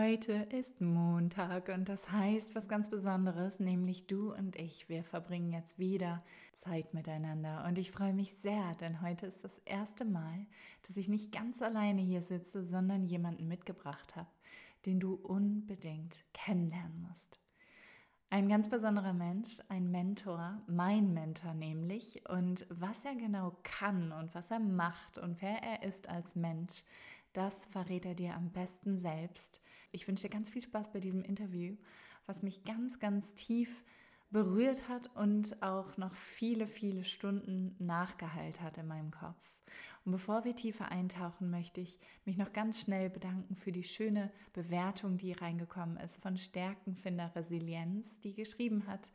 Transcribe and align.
Heute 0.00 0.32
ist 0.32 0.80
Montag 0.80 1.68
und 1.68 1.86
das 1.86 2.10
heißt 2.10 2.54
was 2.54 2.66
ganz 2.66 2.88
Besonderes, 2.88 3.60
nämlich 3.60 4.06
du 4.06 4.32
und 4.32 4.56
ich, 4.56 4.88
wir 4.88 5.04
verbringen 5.04 5.52
jetzt 5.52 5.78
wieder 5.78 6.22
Zeit 6.54 6.94
miteinander 6.94 7.64
und 7.66 7.76
ich 7.76 7.90
freue 7.90 8.14
mich 8.14 8.32
sehr, 8.36 8.74
denn 8.80 9.02
heute 9.02 9.26
ist 9.26 9.44
das 9.44 9.58
erste 9.66 10.06
Mal, 10.06 10.46
dass 10.86 10.96
ich 10.96 11.08
nicht 11.08 11.30
ganz 11.30 11.60
alleine 11.60 12.00
hier 12.00 12.22
sitze, 12.22 12.64
sondern 12.64 13.04
jemanden 13.04 13.48
mitgebracht 13.48 14.16
habe, 14.16 14.30
den 14.86 14.98
du 14.98 15.14
unbedingt 15.14 16.24
kennenlernen 16.32 17.04
musst. 17.06 17.38
Ein 18.30 18.48
ganz 18.48 18.70
besonderer 18.70 19.12
Mensch, 19.12 19.58
ein 19.68 19.90
Mentor, 19.90 20.62
mein 20.68 21.12
Mentor 21.12 21.52
nämlich. 21.52 22.26
Und 22.30 22.66
was 22.70 23.04
er 23.04 23.14
genau 23.14 23.58
kann 23.62 24.10
und 24.12 24.34
was 24.34 24.50
er 24.50 24.60
macht 24.60 25.18
und 25.18 25.42
wer 25.42 25.62
er 25.62 25.82
ist 25.82 26.08
als 26.08 26.34
Mensch, 26.34 26.82
das 27.34 27.66
verrät 27.66 28.06
er 28.06 28.14
dir 28.14 28.34
am 28.34 28.50
besten 28.50 28.96
selbst. 28.96 29.60
Ich 29.92 30.08
wünsche 30.08 30.26
dir 30.26 30.34
ganz 30.34 30.50
viel 30.50 30.62
Spaß 30.62 30.90
bei 30.90 31.00
diesem 31.00 31.22
Interview, 31.22 31.76
was 32.26 32.42
mich 32.42 32.64
ganz, 32.64 32.98
ganz 32.98 33.34
tief 33.34 33.84
berührt 34.30 34.88
hat 34.88 35.14
und 35.14 35.62
auch 35.62 35.98
noch 35.98 36.14
viele, 36.14 36.66
viele 36.66 37.04
Stunden 37.04 37.76
nachgeheilt 37.78 38.62
hat 38.62 38.78
in 38.78 38.88
meinem 38.88 39.10
Kopf. 39.10 39.52
Und 40.04 40.12
bevor 40.12 40.44
wir 40.44 40.56
tiefer 40.56 40.90
eintauchen, 40.90 41.50
möchte 41.50 41.80
ich 41.80 41.98
mich 42.24 42.36
noch 42.36 42.52
ganz 42.52 42.80
schnell 42.80 43.08
bedanken 43.08 43.54
für 43.54 43.70
die 43.70 43.84
schöne 43.84 44.32
Bewertung, 44.52 45.16
die 45.16 45.32
reingekommen 45.32 45.96
ist 45.98 46.20
von 46.20 46.36
Stärkenfinder 46.36 47.30
Resilienz, 47.36 48.18
die 48.20 48.34
geschrieben 48.34 48.86
hat, 48.86 49.12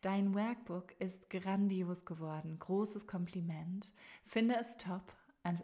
dein 0.00 0.34
Workbook 0.34 0.94
ist 1.00 1.28
grandios 1.30 2.04
geworden, 2.04 2.58
großes 2.58 3.06
Kompliment, 3.06 3.92
finde 4.26 4.56
es 4.56 4.76
top. 4.76 5.12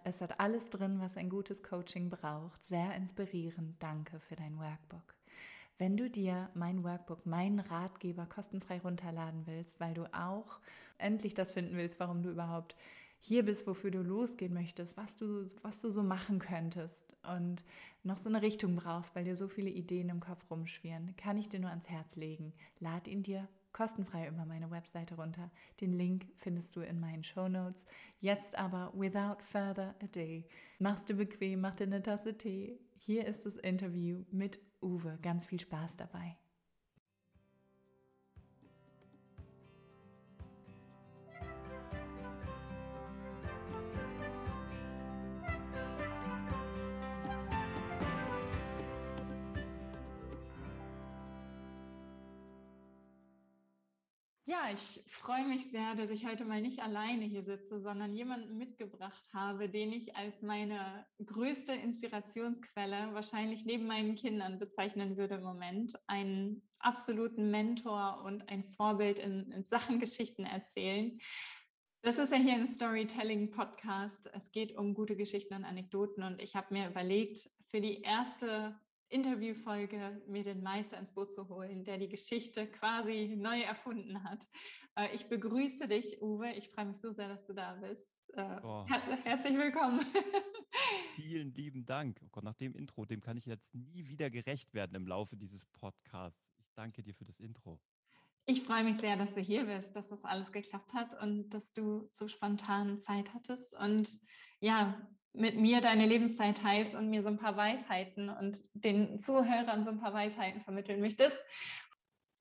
Es 0.05 0.21
hat 0.21 0.41
alles 0.41 0.71
drin, 0.71 1.01
was 1.01 1.17
ein 1.17 1.29
gutes 1.29 1.63
Coaching 1.63 2.11
braucht. 2.11 2.65
Sehr 2.65 2.95
inspirierend. 2.95 3.83
Danke 3.83 4.21
für 4.21 4.37
dein 4.37 4.59
Workbook. 4.59 5.15
Wenn 5.79 5.97
du 5.97 6.09
dir 6.09 6.51
mein 6.55 6.85
Workbook, 6.85 7.27
meinen 7.27 7.59
Ratgeber 7.59 8.27
kostenfrei 8.27 8.79
runterladen 8.79 9.47
willst, 9.47 9.81
weil 9.81 9.95
du 9.95 10.05
auch 10.15 10.61
endlich 10.99 11.35
das 11.35 11.51
finden 11.51 11.77
willst, 11.77 11.99
warum 11.99 12.23
du 12.23 12.31
überhaupt 12.31 12.77
hier 13.19 13.45
bist, 13.45 13.67
wofür 13.67 13.91
du 13.91 14.03
losgehen 14.03 14.55
möchtest, 14.55 14.97
was 14.97 15.17
du, 15.17 15.45
was 15.63 15.81
du 15.81 15.91
so 15.91 16.03
machen 16.03 16.39
könntest 16.39 17.17
und 17.25 17.65
noch 18.03 18.19
so 18.19 18.29
eine 18.29 18.43
Richtung 18.43 18.77
brauchst, 18.77 19.17
weil 19.17 19.25
dir 19.25 19.35
so 19.35 19.49
viele 19.49 19.71
Ideen 19.71 20.11
im 20.11 20.21
Kopf 20.21 20.45
rumschwirren, 20.51 21.17
kann 21.17 21.39
ich 21.39 21.49
dir 21.49 21.59
nur 21.59 21.71
ans 21.71 21.89
Herz 21.89 22.17
legen. 22.17 22.53
Lad 22.81 23.09
ihn 23.09 23.23
dir 23.23 23.49
kostenfrei 23.75 24.29
über 24.29 24.47
meine 24.47 24.71
Webseite 24.71 25.17
runter. 25.17 25.51
Den 25.83 25.93
Link 25.93 26.27
findest 26.39 26.75
du 26.77 26.81
in 26.81 26.99
meinen 26.99 27.25
Show 27.25 27.49
Notes. 27.49 27.85
Jetzt 28.21 28.57
aber, 28.57 28.91
without 28.95 29.43
further 29.43 29.95
ado, 30.03 30.45
machst 30.79 31.11
du 31.11 31.15
bequem, 31.15 31.61
mach 31.61 31.75
dir 31.75 31.85
eine 31.85 32.03
Tasse 32.03 32.39
Tee. 32.39 32.81
Hier 32.97 33.27
ist 33.27 33.45
das 33.45 33.57
Interview 33.57 34.25
mit 34.31 34.59
Uwe. 34.81 35.19
Ganz 35.21 35.45
viel 35.45 35.61
Spaß 35.61 35.97
dabei. 35.97 36.39
Ja, 54.55 54.71
ich 54.73 55.01
freue 55.09 55.45
mich 55.49 55.69
sehr, 55.73 55.97
dass 55.97 56.11
ich 56.11 56.25
heute 56.25 56.45
mal 56.45 56.63
nicht 56.63 56.81
alleine 56.81 57.25
hier 57.25 57.43
sitze, 57.43 57.81
sondern 57.81 58.15
jemanden 58.15 58.57
mitgebracht 58.57 59.29
habe, 59.33 59.69
den 59.69 59.93
ich 59.93 60.15
als 60.15 60.43
meine 60.43 61.05
größte 61.27 61.73
Inspirationsquelle 61.73 63.13
wahrscheinlich 63.15 63.67
neben 63.67 63.89
meinen 63.89 64.15
Kindern 64.15 64.61
bezeichnen 64.61 65.17
würde 65.17 65.35
im 65.37 65.43
Moment. 65.43 65.99
Einen 66.07 66.63
absoluten 66.79 67.51
Mentor 67.51 68.23
und 68.25 68.49
ein 68.49 68.63
Vorbild 68.77 69.19
in, 69.19 69.51
in 69.51 69.65
Sachen 69.65 69.99
Geschichten 69.99 70.45
erzählen. 70.45 71.19
Das 72.03 72.17
ist 72.19 72.31
ja 72.31 72.39
hier 72.39 72.55
ein 72.55 72.69
Storytelling-Podcast. 72.69 74.31
Es 74.35 74.53
geht 74.53 74.77
um 74.77 74.95
gute 74.95 75.17
Geschichten 75.17 75.55
und 75.55 75.65
Anekdoten 75.65 76.23
und 76.23 76.41
ich 76.41 76.55
habe 76.55 76.73
mir 76.73 76.89
überlegt, 76.89 77.51
für 77.71 77.81
die 77.81 78.03
erste 78.03 78.79
Interviewfolge 79.09 80.23
mir 80.27 80.43
den 80.43 80.63
Meister 80.63 80.99
ins 80.99 81.13
Boot 81.13 81.33
zu 81.33 81.49
holen, 81.49 81.85
der 81.85 81.99
die 81.99 82.09
Geschichte 82.09 82.67
quasi 82.67 83.35
neu 83.37 83.61
erfunden 83.61 84.25
hat. 84.25 84.47
Äh, 84.97 85.15
ich 85.15 85.29
begrüße 85.29 85.89
dich, 85.89 86.21
Uwe. 86.21 86.53
Ich 86.53 86.71
freue 86.71 86.87
mich 86.87 86.99
so 86.99 87.13
sehr, 87.13 87.29
dass 87.29 87.45
du 87.47 87.53
da 87.53 87.75
bist. 87.75 88.09
Oh. 88.37 88.85
Herzlich 89.23 89.57
willkommen. 89.57 90.01
Vielen 91.15 91.55
lieben 91.55 91.87
Dank. 91.87 92.21
Oh 92.25 92.29
Gott, 92.33 92.43
nach 92.45 92.55
dem 92.55 92.75
Intro, 92.75 93.05
dem 93.05 93.21
kann 93.21 93.37
ich 93.37 93.47
jetzt 93.47 93.73
nie 93.75 94.09
wieder 94.09 94.29
gerecht 94.31 94.75
werden 94.75 94.97
im 94.97 95.07
Laufe 95.07 95.37
dieses 95.37 95.65
Podcasts. 95.67 96.57
Ich 96.59 96.73
danke 96.75 97.03
dir 97.03 97.15
für 97.15 97.25
das 97.25 97.39
Intro. 97.39 97.81
Ich 98.47 98.63
freue 98.63 98.85
mich 98.85 98.99
sehr, 98.99 99.17
dass 99.17 99.33
du 99.33 99.41
hier 99.41 99.65
bist, 99.65 99.95
dass 99.95 100.09
das 100.09 100.25
alles 100.25 100.53
geklappt 100.53 100.93
hat 100.93 101.21
und 101.23 101.51
dass 101.51 101.73
du 101.73 102.09
so 102.11 102.29
spontan 102.29 102.99
Zeit 102.99 103.33
hattest. 103.33 103.73
Und 103.75 104.19
ja, 104.61 105.01
mit 105.35 105.57
mir 105.57 105.81
deine 105.81 106.07
Lebenszeit 106.07 106.59
teilst 106.59 106.95
und 106.95 107.11
mir 107.11 107.21
so 107.21 107.29
ein 107.29 107.39
paar 107.39 107.57
Weisheiten 107.57 108.29
und 108.29 108.63
den 108.73 109.19
Zuhörern 109.19 109.85
so 109.85 109.91
ein 109.91 110.01
paar 110.01 110.15
Weisheiten 110.15 110.61
vermitteln 110.61 111.01
möchtest. 111.01 111.37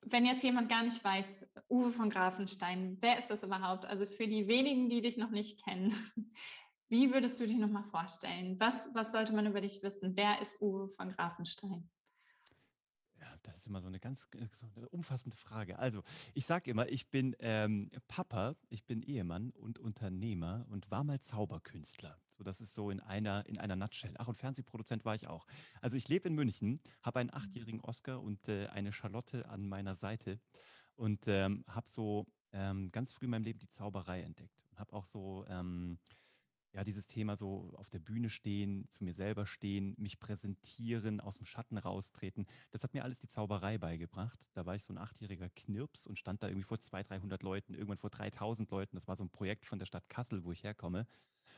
Wenn 0.02 0.24
jetzt 0.24 0.44
jemand 0.44 0.68
gar 0.68 0.84
nicht 0.84 1.02
weiß, 1.02 1.26
Uwe 1.68 1.90
von 1.90 2.08
Grafenstein, 2.08 2.98
wer 3.00 3.18
ist 3.18 3.28
das 3.28 3.42
überhaupt? 3.42 3.84
Also 3.84 4.06
für 4.06 4.28
die 4.28 4.46
wenigen, 4.46 4.88
die 4.88 5.00
dich 5.00 5.16
noch 5.16 5.30
nicht 5.30 5.64
kennen, 5.64 5.92
wie 6.88 7.12
würdest 7.12 7.40
du 7.40 7.46
dich 7.46 7.56
nochmal 7.56 7.84
vorstellen? 7.84 8.60
Was, 8.60 8.88
was 8.94 9.10
sollte 9.10 9.32
man 9.32 9.46
über 9.46 9.60
dich 9.60 9.82
wissen? 9.82 10.14
Wer 10.14 10.40
ist 10.40 10.60
Uwe 10.60 10.88
von 10.90 11.10
Grafenstein? 11.10 11.90
Ja, 13.18 13.34
das 13.42 13.56
ist 13.56 13.66
immer 13.66 13.80
so 13.80 13.88
eine 13.88 13.98
ganz 13.98 14.28
so 14.72 14.80
eine 14.80 14.88
umfassende 14.90 15.36
Frage. 15.36 15.78
Also, 15.78 16.02
ich 16.34 16.46
sage 16.46 16.70
immer, 16.70 16.88
ich 16.88 17.08
bin 17.08 17.34
ähm, 17.40 17.90
Papa, 18.06 18.54
ich 18.68 18.84
bin 18.84 19.02
Ehemann 19.02 19.50
und 19.50 19.80
Unternehmer 19.80 20.66
und 20.68 20.90
war 20.92 21.02
mal 21.02 21.18
Zauberkünstler. 21.18 22.20
So, 22.36 22.44
das 22.44 22.60
ist 22.60 22.74
so 22.74 22.90
in 22.90 23.00
einer, 23.00 23.46
in 23.46 23.58
einer 23.58 23.76
Nutshell. 23.76 24.14
Ach, 24.18 24.28
und 24.28 24.36
Fernsehproduzent 24.36 25.04
war 25.04 25.14
ich 25.14 25.26
auch. 25.28 25.46
Also, 25.80 25.96
ich 25.96 26.08
lebe 26.08 26.28
in 26.28 26.34
München, 26.34 26.80
habe 27.02 27.20
einen 27.20 27.32
achtjährigen 27.32 27.80
Oscar 27.80 28.22
und 28.22 28.48
äh, 28.48 28.66
eine 28.68 28.92
Charlotte 28.92 29.48
an 29.48 29.68
meiner 29.68 29.94
Seite 29.94 30.40
und 30.96 31.24
ähm, 31.26 31.64
habe 31.68 31.88
so 31.88 32.26
ähm, 32.52 32.90
ganz 32.90 33.12
früh 33.12 33.26
in 33.26 33.30
meinem 33.30 33.44
Leben 33.44 33.58
die 33.58 33.70
Zauberei 33.70 34.22
entdeckt 34.22 34.64
und 34.70 34.78
habe 34.78 34.92
auch 34.92 35.06
so 35.06 35.44
ähm, 35.48 35.98
ja, 36.74 36.82
dieses 36.82 37.06
Thema 37.06 37.36
so 37.36 37.72
auf 37.76 37.88
der 37.88 38.00
Bühne 38.00 38.28
stehen, 38.28 38.88
zu 38.90 39.04
mir 39.04 39.14
selber 39.14 39.46
stehen, 39.46 39.94
mich 39.96 40.18
präsentieren, 40.18 41.20
aus 41.20 41.36
dem 41.36 41.46
Schatten 41.46 41.78
raustreten, 41.78 42.46
das 42.72 42.82
hat 42.82 42.94
mir 42.94 43.04
alles 43.04 43.20
die 43.20 43.28
Zauberei 43.28 43.78
beigebracht. 43.78 44.38
Da 44.54 44.66
war 44.66 44.74
ich 44.74 44.82
so 44.82 44.92
ein 44.92 44.98
achtjähriger 44.98 45.48
Knirps 45.50 46.06
und 46.06 46.18
stand 46.18 46.42
da 46.42 46.48
irgendwie 46.48 46.66
vor 46.66 46.80
200, 46.80 47.10
300 47.10 47.42
Leuten, 47.44 47.74
irgendwann 47.74 47.98
vor 47.98 48.10
3000 48.10 48.68
Leuten. 48.70 48.96
Das 48.96 49.06
war 49.06 49.14
so 49.14 49.22
ein 49.22 49.30
Projekt 49.30 49.66
von 49.66 49.78
der 49.78 49.86
Stadt 49.86 50.08
Kassel, 50.08 50.42
wo 50.42 50.50
ich 50.50 50.64
herkomme. 50.64 51.06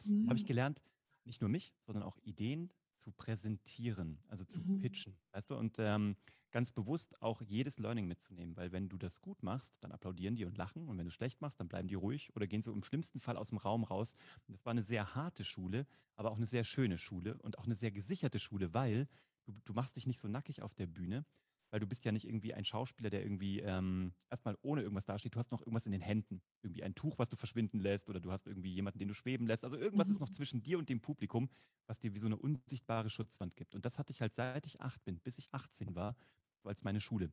Mhm. 0.06 0.28
habe 0.28 0.38
ich 0.38 0.46
gelernt, 0.46 0.82
nicht 1.24 1.40
nur 1.40 1.50
mich, 1.50 1.74
sondern 1.82 2.02
auch 2.04 2.18
Ideen 2.22 2.72
zu 2.98 3.12
präsentieren, 3.12 4.18
also 4.28 4.44
zu 4.44 4.60
mhm. 4.60 4.80
pitchen, 4.80 5.16
weißt 5.32 5.50
du, 5.50 5.56
und 5.56 5.76
ähm, 5.78 6.16
ganz 6.50 6.72
bewusst 6.72 7.20
auch 7.20 7.42
jedes 7.42 7.78
Learning 7.78 8.06
mitzunehmen, 8.06 8.56
weil 8.56 8.72
wenn 8.72 8.88
du 8.88 8.96
das 8.96 9.20
gut 9.20 9.42
machst, 9.42 9.76
dann 9.80 9.92
applaudieren 9.92 10.36
die 10.36 10.44
und 10.44 10.56
lachen 10.56 10.88
und 10.88 10.96
wenn 10.96 11.04
du 11.04 11.10
schlecht 11.10 11.40
machst, 11.40 11.60
dann 11.60 11.68
bleiben 11.68 11.88
die 11.88 11.94
ruhig 11.94 12.34
oder 12.34 12.46
gehen 12.46 12.62
so 12.62 12.72
im 12.72 12.82
schlimmsten 12.82 13.20
Fall 13.20 13.36
aus 13.36 13.50
dem 13.50 13.58
Raum 13.58 13.84
raus. 13.84 14.14
Und 14.46 14.54
das 14.54 14.64
war 14.64 14.70
eine 14.70 14.82
sehr 14.82 15.14
harte 15.14 15.44
Schule, 15.44 15.86
aber 16.14 16.30
auch 16.30 16.36
eine 16.36 16.46
sehr 16.46 16.64
schöne 16.64 16.98
Schule 16.98 17.36
und 17.42 17.58
auch 17.58 17.66
eine 17.66 17.74
sehr 17.74 17.90
gesicherte 17.90 18.38
Schule, 18.38 18.72
weil 18.72 19.06
du, 19.44 19.52
du 19.64 19.74
machst 19.74 19.96
dich 19.96 20.06
nicht 20.06 20.18
so 20.18 20.28
nackig 20.28 20.62
auf 20.62 20.74
der 20.74 20.86
Bühne, 20.86 21.24
weil 21.70 21.80
du 21.80 21.86
bist 21.86 22.04
ja 22.04 22.12
nicht 22.12 22.26
irgendwie 22.26 22.54
ein 22.54 22.64
Schauspieler, 22.64 23.10
der 23.10 23.22
irgendwie 23.22 23.60
ähm, 23.60 24.12
erstmal 24.30 24.56
ohne 24.62 24.82
irgendwas 24.82 25.04
dasteht. 25.04 25.34
Du 25.34 25.38
hast 25.38 25.50
noch 25.50 25.60
irgendwas 25.60 25.86
in 25.86 25.92
den 25.92 26.00
Händen, 26.00 26.40
irgendwie 26.62 26.82
ein 26.82 26.94
Tuch, 26.94 27.18
was 27.18 27.28
du 27.28 27.36
verschwinden 27.36 27.80
lässt 27.80 28.08
oder 28.08 28.20
du 28.20 28.30
hast 28.30 28.46
irgendwie 28.46 28.72
jemanden, 28.72 28.98
den 28.98 29.08
du 29.08 29.14
schweben 29.14 29.46
lässt. 29.46 29.64
Also 29.64 29.76
irgendwas 29.76 30.08
mhm. 30.08 30.14
ist 30.14 30.20
noch 30.20 30.30
zwischen 30.30 30.62
dir 30.62 30.78
und 30.78 30.88
dem 30.88 31.00
Publikum, 31.00 31.48
was 31.86 31.98
dir 31.98 32.14
wie 32.14 32.18
so 32.18 32.26
eine 32.26 32.36
unsichtbare 32.36 33.10
Schutzwand 33.10 33.56
gibt. 33.56 33.74
Und 33.74 33.84
das 33.84 33.98
hatte 33.98 34.12
ich 34.12 34.20
halt 34.20 34.34
seit 34.34 34.66
ich 34.66 34.80
acht 34.80 35.04
bin, 35.04 35.18
bis 35.20 35.38
ich 35.38 35.52
18 35.52 35.94
war, 35.94 36.16
als 36.64 36.82
meine 36.82 37.00
Schule. 37.00 37.32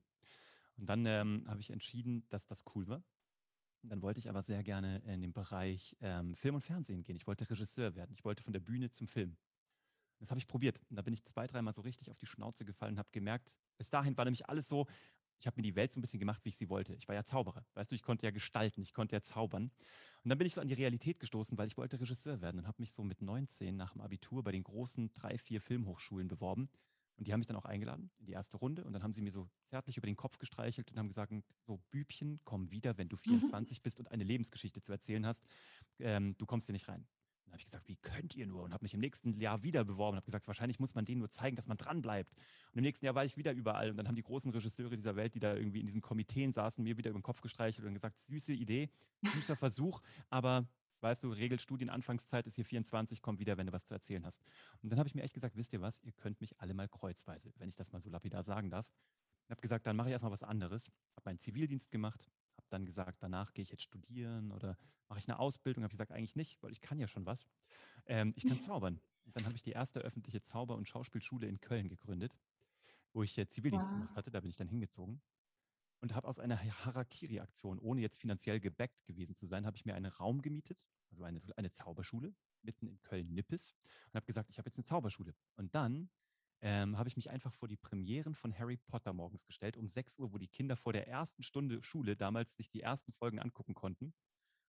Und 0.78 0.88
dann 0.88 1.06
ähm, 1.06 1.46
habe 1.48 1.62
ich 1.62 1.70
entschieden, 1.70 2.26
dass 2.30 2.48
das 2.48 2.64
cool 2.76 2.88
war. 2.88 3.04
Und 3.84 3.90
dann 3.90 4.02
wollte 4.02 4.20
ich 4.20 4.30
aber 4.30 4.42
sehr 4.44 4.64
gerne 4.64 5.00
in 5.06 5.22
den 5.22 5.34
Bereich 5.34 5.96
ähm, 6.00 6.36
Film 6.36 6.56
und 6.56 6.62
Fernsehen 6.62 7.04
gehen. 7.04 7.18
Ich 7.18 7.28
wollte 7.28 7.50
Regisseur 7.50 7.96
werden. 7.96 8.14
Ich 8.14 8.24
wollte 8.24 8.42
von 8.42 8.54
der 8.54 8.62
Bühne 8.62 8.92
zum 8.92 9.08
Film. 9.08 9.36
Das 10.24 10.32
habe 10.32 10.40
ich 10.40 10.48
probiert. 10.48 10.80
Und 10.90 10.96
da 10.96 11.02
bin 11.02 11.14
ich 11.14 11.26
zwei, 11.26 11.48
dreimal 11.48 11.74
so 11.74 11.82
richtig 11.82 12.10
auf 12.10 12.18
die 12.18 12.26
Schnauze 12.26 12.64
gefallen 12.64 12.94
und 12.94 13.00
habe 13.00 13.10
gemerkt, 13.12 13.54
bis 13.78 13.90
dahin 13.90 14.16
war 14.16 14.24
nämlich 14.24 14.48
alles 14.48 14.70
so, 14.70 14.88
ich 15.38 15.48
habe 15.48 15.58
mir 15.58 15.64
die 15.64 15.76
Welt 15.76 15.92
so 15.92 16.00
ein 16.00 16.02
bisschen 16.02 16.22
gemacht, 16.22 16.46
wie 16.46 16.50
ich 16.50 16.56
sie 16.56 16.70
wollte. 16.70 16.96
Ich 16.96 17.10
war 17.10 17.16
ja 17.16 17.26
Zauberer. 17.26 17.66
Weißt 17.74 17.92
du, 17.92 17.96
ich 17.96 18.04
konnte 18.04 18.26
ja 18.26 18.32
gestalten, 18.32 18.82
ich 18.82 18.94
konnte 18.94 19.18
ja 19.18 19.22
zaubern. 19.22 19.72
Und 20.24 20.30
dann 20.30 20.38
bin 20.38 20.48
ich 20.48 20.54
so 20.54 20.62
an 20.62 20.70
die 20.70 20.74
Realität 20.74 21.20
gestoßen, 21.20 21.58
weil 21.58 21.68
ich 21.68 21.76
wollte 21.76 22.00
Regisseur 22.00 22.40
werden 22.40 22.60
und 22.60 22.68
habe 22.68 22.82
mich 22.82 22.94
so 22.94 23.04
mit 23.04 23.22
19 23.22 23.76
nach 23.76 23.92
dem 23.92 24.00
Abitur 24.00 24.42
bei 24.42 24.54
den 24.54 24.64
großen 24.64 25.12
drei, 25.14 25.38
vier 25.38 25.60
Filmhochschulen 25.60 26.30
beworben. 26.30 26.70
Und 27.18 27.28
die 27.28 27.34
haben 27.34 27.42
mich 27.42 27.48
dann 27.48 27.58
auch 27.58 27.66
eingeladen 27.66 28.10
in 28.20 28.26
die 28.28 28.32
erste 28.32 28.56
Runde. 28.56 28.86
Und 28.86 28.94
dann 28.94 29.04
haben 29.04 29.12
sie 29.12 29.22
mir 29.22 29.32
so 29.32 29.50
zärtlich 29.66 29.98
über 29.98 30.08
den 30.08 30.16
Kopf 30.16 30.40
gestreichelt 30.40 30.90
und 30.92 30.98
haben 30.98 31.10
gesagt, 31.10 31.34
so 31.60 31.82
Bübchen, 31.92 32.40
komm 32.46 32.72
wieder, 32.72 32.98
wenn 32.98 33.10
du 33.10 33.18
24 33.18 33.80
mhm. 33.80 33.82
bist 33.84 34.00
und 34.00 34.10
eine 34.12 34.24
Lebensgeschichte 34.24 34.82
zu 34.82 34.94
erzählen 34.94 35.26
hast. 35.26 35.44
Ähm, 36.00 36.36
du 36.38 36.46
kommst 36.46 36.68
hier 36.68 36.74
nicht 36.74 36.88
rein. 36.88 37.06
Dann 37.54 37.60
habe 37.60 37.62
ich 37.62 37.66
gesagt, 37.66 37.88
wie 37.88 37.98
könnt 37.98 38.36
ihr 38.36 38.48
nur? 38.48 38.64
Und 38.64 38.74
habe 38.74 38.84
mich 38.84 38.96
im 38.96 39.00
nächsten 39.00 39.40
Jahr 39.40 39.62
wieder 39.62 39.84
beworben 39.84 40.16
und 40.16 40.22
habe 40.22 40.26
gesagt, 40.26 40.48
wahrscheinlich 40.48 40.80
muss 40.80 40.96
man 40.96 41.06
denen 41.06 41.20
nur 41.20 41.30
zeigen, 41.30 41.56
dass 41.56 41.68
man 41.68 41.78
dran 41.78 42.02
bleibt. 42.02 42.34
Und 42.72 42.80
im 42.80 42.82
nächsten 42.82 43.06
Jahr 43.06 43.14
war 43.14 43.26
ich 43.26 43.38
wieder 43.38 43.52
überall 43.52 43.92
und 43.92 43.98
dann 43.98 44.08
haben 44.08 44.16
die 44.16 44.24
großen 44.24 44.52
Regisseure 44.52 44.96
dieser 44.96 45.16
Welt, 45.16 45.36
die 45.36 45.40
da 45.40 45.54
irgendwie 45.54 45.80
in 45.80 45.86
diesen 45.86 46.02
Komiteen 46.02 46.52
saßen, 46.52 46.84
mir 46.84 46.98
wieder 46.98 47.12
über 47.12 47.20
den 47.20 47.24
Kopf 47.24 47.42
gestreichelt 47.42 47.86
und 47.86 47.94
gesagt, 47.94 48.18
süße 48.18 48.54
Idee, 48.54 48.90
süßer 49.36 49.56
Versuch, 49.56 50.02
aber 50.32 50.68
weißt 51.02 51.26
du, 51.26 51.30
Regelstudienanfangszeit 51.30 52.48
ist 52.48 52.56
hier 52.56 52.66
24, 52.66 53.22
komm 53.22 53.38
wieder, 53.38 53.56
wenn 53.56 53.68
du 53.68 53.74
was 53.74 53.86
zu 53.86 53.94
erzählen 53.94 54.26
hast. 54.26 54.42
Und 54.82 54.90
dann 54.90 54.98
habe 54.98 55.08
ich 55.08 55.14
mir 55.14 55.22
echt 55.22 55.36
gesagt, 55.36 55.56
wisst 55.56 55.74
ihr 55.74 55.82
was, 55.82 56.02
ihr 56.02 56.14
könnt 56.14 56.42
mich 56.42 56.60
alle 56.60 56.74
mal 56.74 56.90
kreuzweise, 56.90 57.54
wenn 57.58 57.70
ich 57.70 57.76
das 57.76 57.92
mal 57.92 58.02
so 58.02 58.10
lapidar 58.10 58.42
sagen 58.42 58.72
darf. 58.72 58.92
Ich 59.44 59.52
habe 59.52 59.62
gesagt, 59.62 59.86
dann 59.86 59.96
mache 59.96 60.08
ich 60.08 60.14
erstmal 60.14 60.32
was 60.32 60.42
anderes, 60.42 60.92
habe 61.16 61.30
meinen 61.30 61.40
Zivildienst 61.40 61.92
gemacht, 61.92 62.28
dann 62.74 62.86
gesagt, 62.86 63.22
danach 63.22 63.54
gehe 63.54 63.64
ich 63.64 63.72
jetzt 63.72 63.84
studieren 63.84 64.52
oder 64.52 64.78
mache 65.08 65.20
ich 65.20 65.28
eine 65.28 65.40
Ausbildung. 65.40 65.84
Habe 65.84 65.92
gesagt, 65.92 66.12
eigentlich 66.12 66.36
nicht, 66.36 66.62
weil 66.62 66.72
ich 66.72 66.82
kann 66.82 67.00
ja 67.00 67.08
schon 67.08 67.26
was. 67.26 67.48
Ähm, 68.06 68.34
ich 68.36 68.48
kann 68.48 68.60
zaubern. 68.60 69.00
Dann 69.26 69.46
habe 69.46 69.56
ich 69.56 69.64
die 69.64 69.72
erste 69.72 70.00
öffentliche 70.00 70.42
Zauber- 70.42 70.76
und 70.76 70.88
Schauspielschule 70.88 71.48
in 71.48 71.62
Köln 71.62 71.88
gegründet, 71.88 72.38
wo 73.14 73.24
ich 73.24 73.38
äh, 73.38 73.48
Zivildienst 73.48 73.90
wow. 73.90 73.94
gemacht 73.94 74.16
hatte. 74.16 74.32
Da 74.32 74.42
bin 74.42 74.50
ich 74.50 74.58
dann 74.58 74.68
hingezogen 74.68 75.22
und 76.04 76.14
habe 76.14 76.28
aus 76.28 76.38
einer 76.38 76.62
Harakiri-Aktion, 76.86 77.80
ohne 77.80 78.02
jetzt 78.02 78.20
finanziell 78.20 78.60
gebackt 78.60 79.06
gewesen 79.06 79.36
zu 79.36 79.48
sein, 79.48 79.66
habe 79.66 79.78
ich 79.78 79.86
mir 79.86 79.96
einen 79.96 80.12
Raum 80.12 80.42
gemietet, 80.42 80.86
also 81.12 81.24
eine, 81.24 81.42
eine 81.56 81.72
Zauberschule 81.72 82.36
mitten 82.62 82.88
in 82.88 83.02
Köln-Nippes 83.02 83.74
und 84.08 84.16
habe 84.16 84.26
gesagt, 84.26 84.50
ich 84.50 84.58
habe 84.58 84.68
jetzt 84.68 84.78
eine 84.78 84.84
Zauberschule. 84.84 85.34
Und 85.56 85.74
dann 85.74 86.10
ähm, 86.62 86.98
habe 86.98 87.10
ich 87.10 87.16
mich 87.16 87.30
einfach 87.30 87.54
vor 87.54 87.68
die 87.68 87.76
Premieren 87.76 88.36
von 88.36 88.58
Harry 88.58 88.78
Potter 88.78 89.14
morgens 89.14 89.46
gestellt, 89.46 89.78
um 89.78 89.88
6 89.88 90.18
Uhr, 90.20 90.34
wo 90.34 90.38
die 90.38 90.48
Kinder 90.48 90.78
vor 90.78 90.94
der 90.94 91.08
ersten 91.08 91.44
Stunde 91.44 91.84
Schule 91.84 92.16
damals 92.16 92.56
sich 92.56 92.70
die 92.70 92.82
ersten 92.82 93.12
Folgen 93.12 93.40
angucken 93.40 93.74
konnten 93.74 94.14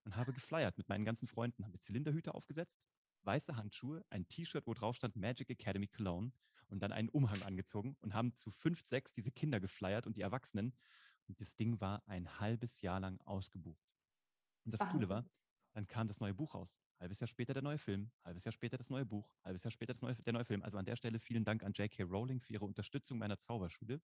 und 0.05 0.17
habe 0.17 0.33
geflyert 0.33 0.77
mit 0.77 0.89
meinen 0.89 1.05
ganzen 1.05 1.29
Freunden, 1.29 1.65
habe 1.65 1.73
mir 1.73 1.81
Zylinderhüte 1.81 2.35
aufgesetzt, 2.35 2.81
weiße 3.23 3.57
Handschuhe, 3.57 4.05
ein 4.11 4.29
T-Shirt, 4.29 4.67
wo 4.67 4.75
drauf 4.75 4.97
stand 4.97 5.17
Magic 5.17 5.51
Academy 5.51 5.87
Cologne 5.87 6.33
und 6.69 6.83
dann 6.83 6.93
einen 6.93 7.09
Umhang 7.09 7.43
angezogen 7.43 7.97
und 8.01 8.15
haben 8.15 8.35
zu 8.35 8.51
fünf, 8.51 8.85
sechs 8.85 9.13
diese 9.13 9.31
Kinder 9.31 9.61
geflyert 9.61 10.07
und 10.07 10.17
die 10.17 10.23
Erwachsenen. 10.23 10.75
Und 11.27 11.41
das 11.41 11.57
Ding 11.57 11.81
war 11.81 12.03
ein 12.07 12.39
halbes 12.41 12.83
Jahr 12.83 13.01
lang 13.01 13.21
ausgebucht. 13.23 13.89
Und 14.65 14.75
das 14.75 14.81
Coole 14.91 15.09
war, 15.09 15.25
dann 15.75 15.89
kam 15.89 16.07
das 16.07 16.21
neue 16.21 16.33
Buch 16.33 16.55
raus. 16.55 16.81
Halbes 17.01 17.21
Jahr 17.21 17.27
später 17.27 17.53
der 17.53 17.63
neue 17.63 17.79
Film, 17.79 18.11
halbes 18.25 18.45
Jahr 18.45 18.53
später 18.53 18.79
das 18.79 18.91
neue 18.91 19.05
Buch, 19.05 19.35
halbes 19.45 19.65
Jahr 19.65 19.73
später 19.73 19.93
das 19.93 20.03
neue, 20.03 20.15
der 20.15 20.33
neue 20.33 20.45
Film. 20.45 20.63
Also 20.63 20.79
an 20.79 20.85
der 20.85 20.95
Stelle 20.95 21.19
vielen 21.19 21.45
Dank 21.45 21.65
an 21.65 21.73
J.K. 21.73 22.05
Rowling 22.05 22.41
für 22.41 22.53
ihre 22.53 22.65
Unterstützung 22.65 23.19
meiner 23.19 23.39
Zauberschule. 23.39 24.01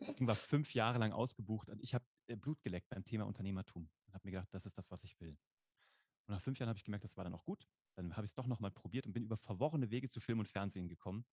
Das 0.00 0.16
Ding 0.16 0.26
war 0.26 0.34
fünf 0.36 0.74
Jahre 0.74 0.98
lang 0.98 1.12
ausgebucht 1.12 1.70
und 1.70 1.80
ich 1.82 1.94
habe 1.94 2.04
äh, 2.26 2.36
Blut 2.36 2.62
geleckt 2.62 2.90
beim 2.90 3.04
Thema 3.04 3.24
Unternehmertum 3.24 3.88
und 4.06 4.14
habe 4.14 4.28
mir 4.28 4.32
gedacht, 4.32 4.52
das 4.52 4.66
ist 4.66 4.76
das, 4.76 4.90
was 4.90 5.02
ich 5.02 5.18
will. 5.18 5.30
Und 6.26 6.34
nach 6.34 6.42
fünf 6.42 6.58
Jahren 6.58 6.68
habe 6.68 6.76
ich 6.76 6.84
gemerkt, 6.84 7.04
das 7.04 7.16
war 7.16 7.24
dann 7.24 7.34
auch 7.34 7.44
gut. 7.44 7.66
Dann 7.94 8.16
habe 8.16 8.26
ich 8.26 8.32
es 8.32 8.34
doch 8.34 8.46
nochmal 8.46 8.70
probiert 8.70 9.06
und 9.06 9.12
bin 9.12 9.24
über 9.24 9.38
verworrene 9.38 9.90
Wege 9.90 10.08
zu 10.08 10.20
Film 10.20 10.38
und 10.38 10.46
Fernsehen 10.46 10.88
gekommen. 10.88 11.24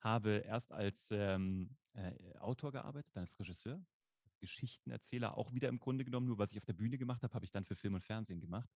Habe 0.00 0.38
erst 0.46 0.72
als 0.72 1.10
ähm, 1.12 1.76
äh, 1.92 2.38
Autor 2.38 2.72
gearbeitet, 2.72 3.14
dann 3.14 3.24
als 3.24 3.38
Regisseur, 3.38 3.84
Geschichtenerzähler, 4.40 5.36
auch 5.36 5.52
wieder 5.52 5.68
im 5.68 5.78
Grunde 5.78 6.04
genommen, 6.04 6.26
nur 6.26 6.38
was 6.38 6.52
ich 6.52 6.58
auf 6.58 6.64
der 6.64 6.72
Bühne 6.72 6.98
gemacht 6.98 7.22
habe, 7.22 7.34
habe 7.34 7.44
ich 7.44 7.52
dann 7.52 7.64
für 7.64 7.76
Film 7.76 7.94
und 7.94 8.02
Fernsehen 8.02 8.40
gemacht. 8.40 8.70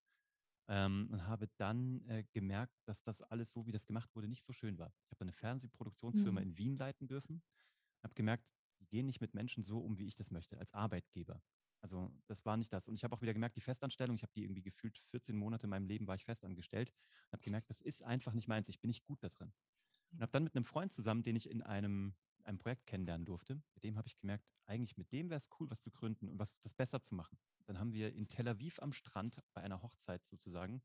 Ähm, 0.67 1.09
und 1.11 1.27
habe 1.27 1.47
dann 1.57 2.01
äh, 2.07 2.23
gemerkt, 2.31 2.75
dass 2.85 3.03
das 3.03 3.21
alles 3.21 3.51
so, 3.51 3.67
wie 3.67 3.71
das 3.71 3.85
gemacht 3.85 4.15
wurde, 4.15 4.27
nicht 4.27 4.43
so 4.43 4.51
schön 4.51 4.79
war. 4.79 4.91
Ich 5.05 5.11
habe 5.11 5.21
eine 5.21 5.31
Fernsehproduktionsfirma 5.31 6.39
mhm. 6.39 6.47
in 6.47 6.57
Wien 6.57 6.75
leiten 6.75 7.07
dürfen, 7.07 7.43
habe 8.03 8.15
gemerkt, 8.15 8.51
die 8.79 8.87
gehen 8.87 9.05
nicht 9.05 9.21
mit 9.21 9.35
Menschen 9.35 9.63
so 9.63 9.79
um, 9.79 9.99
wie 9.99 10.07
ich 10.07 10.15
das 10.15 10.31
möchte, 10.31 10.57
als 10.57 10.73
Arbeitgeber. 10.73 11.41
Also 11.81 12.11
das 12.25 12.43
war 12.45 12.57
nicht 12.57 12.73
das. 12.73 12.87
Und 12.87 12.95
ich 12.95 13.03
habe 13.03 13.15
auch 13.15 13.21
wieder 13.21 13.33
gemerkt, 13.33 13.55
die 13.57 13.61
Festanstellung, 13.61 14.15
ich 14.15 14.23
habe 14.23 14.33
die 14.33 14.43
irgendwie 14.43 14.63
gefühlt 14.63 14.97
14 15.11 15.35
Monate 15.35 15.65
in 15.65 15.69
meinem 15.69 15.85
Leben 15.85 16.07
war 16.07 16.15
ich 16.15 16.25
festangestellt 16.25 16.89
und 16.89 17.33
habe 17.33 17.43
gemerkt, 17.43 17.69
das 17.69 17.79
ist 17.81 18.03
einfach 18.03 18.33
nicht 18.33 18.47
meins, 18.47 18.67
ich 18.69 18.79
bin 18.79 18.89
nicht 18.89 19.03
gut 19.03 19.21
da 19.21 19.29
drin. 19.29 19.53
Und 20.11 20.21
habe 20.21 20.31
dann 20.31 20.43
mit 20.43 20.55
einem 20.55 20.65
Freund 20.65 20.93
zusammen, 20.93 21.21
den 21.21 21.35
ich 21.35 21.47
in 21.47 21.61
einem 21.61 22.15
einem 22.45 22.57
Projekt 22.57 22.85
kennenlernen 22.85 23.25
durfte, 23.25 23.61
mit 23.73 23.83
dem 23.83 23.97
habe 23.97 24.07
ich 24.07 24.17
gemerkt, 24.17 24.47
eigentlich 24.65 24.97
mit 24.97 25.11
dem 25.11 25.29
wäre 25.29 25.37
es 25.37 25.49
cool, 25.59 25.69
was 25.69 25.81
zu 25.81 25.91
gründen 25.91 26.29
und 26.29 26.39
was 26.39 26.53
das 26.61 26.73
besser 26.73 27.01
zu 27.01 27.15
machen. 27.15 27.37
Dann 27.65 27.79
haben 27.79 27.93
wir 27.93 28.13
in 28.13 28.27
Tel 28.27 28.47
Aviv 28.47 28.79
am 28.79 28.93
Strand 28.93 29.41
bei 29.53 29.61
einer 29.61 29.81
Hochzeit 29.81 30.25
sozusagen 30.25 30.81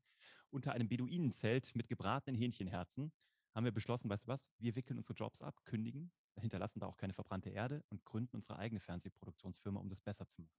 unter 0.49 0.73
einem 0.73 0.87
Beduinenzelt 0.87 1.75
mit 1.75 1.87
gebratenen 1.87 2.39
Hähnchenherzen 2.39 3.11
haben 3.53 3.65
wir 3.65 3.71
beschlossen, 3.71 4.09
weißt 4.09 4.25
du 4.25 4.27
was, 4.29 4.49
wir 4.59 4.75
wickeln 4.75 4.97
unsere 4.97 5.13
Jobs 5.13 5.41
ab, 5.41 5.65
kündigen, 5.65 6.11
hinterlassen 6.39 6.79
da 6.79 6.87
auch 6.87 6.97
keine 6.97 7.13
verbrannte 7.13 7.49
Erde 7.49 7.83
und 7.89 8.05
gründen 8.05 8.37
unsere 8.37 8.57
eigene 8.57 8.79
Fernsehproduktionsfirma, 8.79 9.79
um 9.79 9.89
das 9.89 10.01
besser 10.01 10.27
zu 10.27 10.41
machen. 10.41 10.55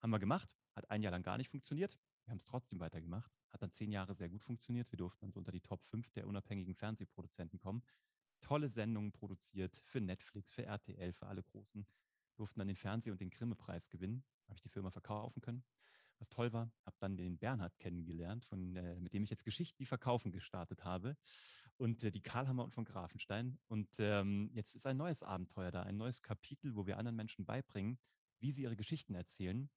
Haben 0.00 0.10
wir 0.10 0.18
gemacht, 0.18 0.56
hat 0.74 0.90
ein 0.90 1.02
Jahr 1.02 1.12
lang 1.12 1.22
gar 1.22 1.38
nicht 1.38 1.48
funktioniert. 1.48 1.98
Wir 2.24 2.32
haben 2.32 2.38
es 2.38 2.44
trotzdem 2.44 2.80
weitergemacht, 2.80 3.32
hat 3.50 3.62
dann 3.62 3.70
zehn 3.70 3.90
Jahre 3.90 4.14
sehr 4.14 4.28
gut 4.28 4.42
funktioniert. 4.42 4.90
Wir 4.92 4.96
durften 4.96 5.20
dann 5.22 5.32
so 5.32 5.38
unter 5.38 5.52
die 5.52 5.60
Top 5.60 5.84
5 5.84 6.10
der 6.12 6.26
unabhängigen 6.26 6.74
Fernsehproduzenten 6.74 7.58
kommen 7.58 7.82
tolle 8.42 8.68
Sendungen 8.68 9.12
produziert 9.12 9.74
für 9.86 10.00
Netflix, 10.00 10.50
für 10.50 10.64
RTL, 10.64 11.12
für 11.14 11.26
alle 11.26 11.42
Großen. 11.42 11.86
Durften 12.36 12.60
dann 12.60 12.68
den 12.68 12.76
Fernseh- 12.76 13.10
und 13.10 13.20
den 13.20 13.30
Grimme-Preis 13.30 13.88
gewinnen. 13.88 14.24
Habe 14.44 14.56
ich 14.56 14.62
die 14.62 14.68
Firma 14.68 14.90
verkaufen 14.90 15.40
können. 15.40 15.64
Was 16.18 16.28
toll 16.28 16.52
war, 16.52 16.70
habe 16.84 16.96
dann 17.00 17.16
den 17.16 17.38
Bernhard 17.38 17.76
kennengelernt, 17.78 18.44
von, 18.44 18.76
äh, 18.76 19.00
mit 19.00 19.12
dem 19.12 19.24
ich 19.24 19.30
jetzt 19.30 19.44
Geschichten, 19.44 19.78
die 19.78 19.86
verkaufen 19.86 20.30
gestartet 20.30 20.84
habe. 20.84 21.16
Und 21.78 22.04
äh, 22.04 22.10
die 22.10 22.20
Karlhammer 22.20 22.62
und 22.64 22.74
von 22.74 22.84
Grafenstein. 22.84 23.58
Und 23.66 23.88
ähm, 23.98 24.50
jetzt 24.52 24.76
ist 24.76 24.86
ein 24.86 24.96
neues 24.96 25.22
Abenteuer 25.22 25.70
da, 25.70 25.82
ein 25.82 25.96
neues 25.96 26.22
Kapitel, 26.22 26.76
wo 26.76 26.86
wir 26.86 26.98
anderen 26.98 27.16
Menschen 27.16 27.44
beibringen, 27.44 27.98
wie 28.38 28.52
sie 28.52 28.62
ihre 28.62 28.76
Geschichten 28.76 29.14
erzählen 29.14 29.68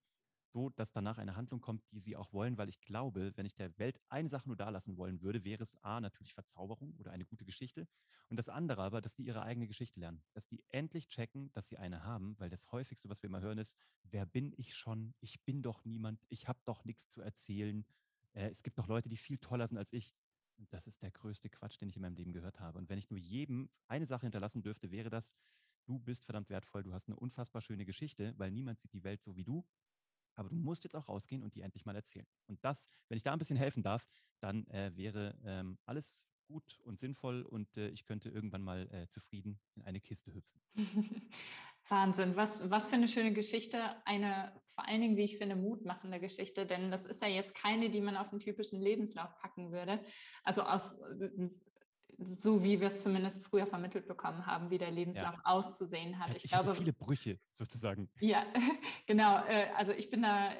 so, 0.55 0.69
dass 0.69 0.93
danach 0.93 1.17
eine 1.17 1.35
Handlung 1.35 1.59
kommt, 1.59 1.83
die 1.91 1.99
sie 1.99 2.15
auch 2.15 2.31
wollen, 2.31 2.57
weil 2.57 2.69
ich 2.69 2.79
glaube, 2.79 3.33
wenn 3.35 3.45
ich 3.45 3.55
der 3.55 3.77
Welt 3.77 3.99
eine 4.07 4.29
Sache 4.29 4.47
nur 4.47 4.55
dalassen 4.55 4.95
wollen 4.95 5.21
würde, 5.21 5.43
wäre 5.43 5.61
es 5.61 5.75
A, 5.83 5.99
natürlich 5.99 6.33
Verzauberung 6.33 6.95
oder 6.97 7.11
eine 7.11 7.25
gute 7.25 7.43
Geschichte. 7.43 7.89
Und 8.29 8.37
das 8.37 8.47
andere 8.47 8.81
aber, 8.81 9.01
dass 9.01 9.15
die 9.15 9.25
ihre 9.25 9.43
eigene 9.43 9.67
Geschichte 9.67 9.99
lernen, 9.99 10.23
dass 10.31 10.47
die 10.47 10.63
endlich 10.69 11.09
checken, 11.09 11.51
dass 11.51 11.67
sie 11.67 11.77
eine 11.77 12.05
haben, 12.05 12.39
weil 12.39 12.49
das 12.49 12.71
häufigste, 12.71 13.09
was 13.09 13.21
wir 13.21 13.27
immer 13.27 13.41
hören, 13.41 13.57
ist, 13.57 13.75
wer 14.03 14.25
bin 14.25 14.53
ich 14.55 14.73
schon? 14.75 15.13
Ich 15.19 15.43
bin 15.43 15.61
doch 15.61 15.83
niemand, 15.83 16.23
ich 16.29 16.47
habe 16.47 16.59
doch 16.63 16.85
nichts 16.85 17.09
zu 17.09 17.19
erzählen. 17.19 17.85
Äh, 18.31 18.49
es 18.49 18.63
gibt 18.63 18.77
doch 18.77 18.87
Leute, 18.87 19.09
die 19.09 19.17
viel 19.17 19.37
toller 19.37 19.67
sind 19.67 19.77
als 19.77 19.91
ich. 19.91 20.13
Und 20.57 20.71
das 20.71 20.87
ist 20.87 21.01
der 21.01 21.11
größte 21.11 21.49
Quatsch, 21.49 21.81
den 21.81 21.89
ich 21.89 21.97
in 21.97 22.01
meinem 22.01 22.15
Leben 22.15 22.31
gehört 22.31 22.61
habe. 22.61 22.77
Und 22.77 22.87
wenn 22.87 22.97
ich 22.97 23.09
nur 23.09 23.19
jedem 23.19 23.69
eine 23.89 24.05
Sache 24.05 24.21
hinterlassen 24.21 24.63
dürfte, 24.63 24.89
wäre 24.89 25.09
das, 25.09 25.35
du 25.85 25.99
bist 25.99 26.23
verdammt 26.23 26.49
wertvoll, 26.49 26.83
du 26.83 26.93
hast 26.93 27.09
eine 27.09 27.17
unfassbar 27.17 27.61
schöne 27.61 27.83
Geschichte, 27.83 28.33
weil 28.37 28.51
niemand 28.51 28.79
sieht 28.79 28.93
die 28.93 29.03
Welt 29.03 29.21
so 29.21 29.35
wie 29.35 29.43
du 29.43 29.65
aber 30.35 30.49
du 30.49 30.55
musst 30.55 30.83
jetzt 30.83 30.95
auch 30.95 31.07
rausgehen 31.07 31.43
und 31.43 31.55
die 31.55 31.61
endlich 31.61 31.85
mal 31.85 31.95
erzählen. 31.95 32.27
Und 32.47 32.63
das, 32.63 32.89
wenn 33.09 33.17
ich 33.17 33.23
da 33.23 33.33
ein 33.33 33.39
bisschen 33.39 33.57
helfen 33.57 33.83
darf, 33.83 34.07
dann 34.39 34.67
äh, 34.67 34.91
wäre 34.95 35.37
ähm, 35.43 35.77
alles 35.85 36.25
gut 36.47 36.79
und 36.83 36.99
sinnvoll 36.99 37.41
und 37.41 37.75
äh, 37.77 37.89
ich 37.89 38.05
könnte 38.05 38.29
irgendwann 38.29 38.61
mal 38.61 38.87
äh, 38.91 39.07
zufrieden 39.09 39.59
in 39.75 39.81
eine 39.83 39.99
Kiste 39.99 40.33
hüpfen. 40.33 40.61
Wahnsinn, 41.89 42.35
was, 42.35 42.69
was 42.69 42.87
für 42.87 42.95
eine 42.95 43.07
schöne 43.07 43.31
Geschichte, 43.31 43.79
eine 44.05 44.59
vor 44.67 44.87
allen 44.87 45.01
Dingen, 45.01 45.17
wie 45.17 45.23
ich 45.23 45.37
finde, 45.37 45.55
mutmachende 45.55 46.19
Geschichte, 46.19 46.65
denn 46.65 46.89
das 46.89 47.05
ist 47.05 47.21
ja 47.21 47.27
jetzt 47.27 47.53
keine, 47.53 47.89
die 47.89 48.01
man 48.01 48.17
auf 48.17 48.31
einen 48.31 48.39
typischen 48.39 48.81
Lebenslauf 48.81 49.35
packen 49.37 49.71
würde. 49.71 50.03
Also 50.43 50.63
aus 50.63 50.99
so 52.37 52.63
wie 52.63 52.79
wir 52.79 52.87
es 52.87 53.03
zumindest 53.03 53.43
früher 53.43 53.65
vermittelt 53.65 54.07
bekommen 54.07 54.45
haben, 54.45 54.69
wie 54.69 54.77
der 54.77 54.91
Lebenslauf 54.91 55.35
ja. 55.35 55.41
auszusehen 55.43 56.19
hat. 56.19 56.29
Ich, 56.29 56.37
ich, 56.37 56.43
ich 56.45 56.51
glaube, 56.51 56.75
viele 56.75 56.93
Brüche 56.93 57.39
sozusagen. 57.53 58.09
Ja, 58.19 58.45
genau. 59.05 59.43
Äh, 59.45 59.67
also 59.75 59.91
ich 59.91 60.09
bin 60.09 60.21
da 60.21 60.51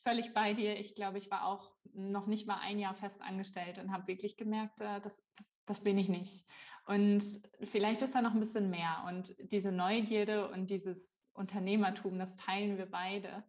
völlig 0.00 0.34
bei 0.34 0.54
dir. 0.54 0.78
Ich 0.78 0.94
glaube, 0.94 1.18
ich 1.18 1.30
war 1.30 1.46
auch 1.46 1.70
noch 1.92 2.26
nicht 2.26 2.46
mal 2.46 2.58
ein 2.60 2.78
Jahr 2.78 2.94
fest 2.94 3.20
angestellt 3.20 3.78
und 3.78 3.92
habe 3.92 4.06
wirklich 4.06 4.36
gemerkt, 4.36 4.80
äh, 4.80 5.00
das, 5.00 5.22
das, 5.36 5.64
das 5.66 5.80
bin 5.80 5.98
ich 5.98 6.08
nicht. 6.08 6.46
Und 6.86 7.40
vielleicht 7.62 8.02
ist 8.02 8.14
da 8.14 8.22
noch 8.22 8.34
ein 8.34 8.40
bisschen 8.40 8.70
mehr. 8.70 9.04
Und 9.08 9.34
diese 9.52 9.72
Neugierde 9.72 10.50
und 10.50 10.70
dieses 10.70 11.20
Unternehmertum, 11.32 12.18
das 12.18 12.36
teilen 12.36 12.78
wir 12.78 12.86
beide. 12.86 13.44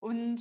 Und 0.00 0.40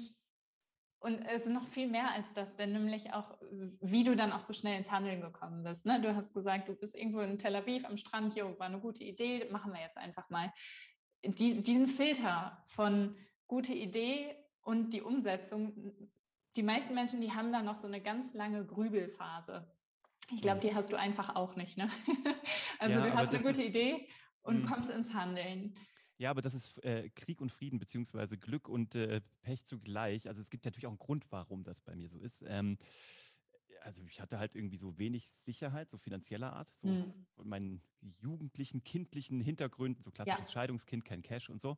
und 1.03 1.21
es 1.25 1.45
ist 1.45 1.51
noch 1.51 1.67
viel 1.67 1.89
mehr 1.89 2.11
als 2.11 2.31
das, 2.33 2.55
denn 2.55 2.71
nämlich 2.71 3.11
auch, 3.13 3.37
wie 3.81 4.05
du 4.05 4.15
dann 4.15 4.31
auch 4.31 4.39
so 4.39 4.53
schnell 4.53 4.77
ins 4.77 4.89
Handeln 4.89 5.19
gekommen 5.19 5.61
bist. 5.61 5.85
Ne? 5.85 6.01
Du 6.01 6.15
hast 6.15 6.33
gesagt, 6.33 6.69
du 6.69 6.75
bist 6.75 6.95
irgendwo 6.95 7.19
in 7.19 7.37
Tel 7.37 7.57
Aviv 7.57 7.83
am 7.83 7.97
Strand, 7.97 8.33
jo, 8.37 8.57
war 8.57 8.67
eine 8.67 8.79
gute 8.79 9.03
Idee, 9.03 9.49
machen 9.51 9.73
wir 9.73 9.81
jetzt 9.81 9.97
einfach 9.97 10.29
mal. 10.29 10.53
Die, 11.25 11.61
diesen 11.61 11.89
Filter 11.89 12.63
von 12.67 13.17
gute 13.47 13.73
Idee 13.73 14.33
und 14.61 14.93
die 14.93 15.01
Umsetzung, 15.01 15.93
die 16.55 16.63
meisten 16.63 16.93
Menschen, 16.93 17.19
die 17.19 17.33
haben 17.33 17.51
da 17.51 17.61
noch 17.61 17.75
so 17.75 17.87
eine 17.87 17.99
ganz 17.99 18.33
lange 18.33 18.65
Grübelphase. 18.65 19.69
Ich 20.33 20.41
glaube, 20.41 20.61
die 20.61 20.73
hast 20.73 20.93
du 20.93 20.95
einfach 20.95 21.35
auch 21.35 21.57
nicht. 21.57 21.77
Ne? 21.77 21.89
Also 22.79 22.95
ja, 22.95 23.05
du 23.05 23.13
hast 23.13 23.29
eine 23.29 23.39
gute 23.39 23.63
Idee 23.63 24.07
und 24.41 24.61
hm. 24.61 24.65
kommst 24.65 24.89
ins 24.89 25.13
Handeln. 25.13 25.73
Ja, 26.17 26.29
aber 26.29 26.41
das 26.41 26.53
ist 26.53 26.83
äh, 26.83 27.09
Krieg 27.09 27.41
und 27.41 27.51
Frieden, 27.51 27.79
beziehungsweise 27.79 28.37
Glück 28.37 28.69
und 28.69 28.95
äh, 28.95 29.21
Pech 29.41 29.65
zugleich. 29.65 30.27
Also 30.27 30.41
es 30.41 30.49
gibt 30.49 30.65
natürlich 30.65 30.85
auch 30.85 30.91
einen 30.91 30.99
Grund, 30.99 31.25
warum 31.31 31.63
das 31.63 31.81
bei 31.81 31.95
mir 31.95 32.09
so 32.09 32.19
ist. 32.19 32.43
Ähm, 32.47 32.77
also 33.81 34.01
ich 34.03 34.21
hatte 34.21 34.39
halt 34.39 34.55
irgendwie 34.55 34.77
so 34.77 34.97
wenig 34.97 35.27
Sicherheit, 35.27 35.89
so 35.89 35.97
finanzieller 35.97 36.53
Art, 36.53 36.71
so 36.77 36.87
mhm. 36.87 37.13
von 37.35 37.47
meinen 37.47 37.81
jugendlichen, 38.21 38.83
kindlichen 38.83 39.41
Hintergründen, 39.41 40.03
so 40.03 40.11
klassisches 40.11 40.47
ja. 40.47 40.51
Scheidungskind, 40.51 41.03
kein 41.03 41.21
Cash 41.21 41.49
und 41.49 41.61
so. 41.61 41.77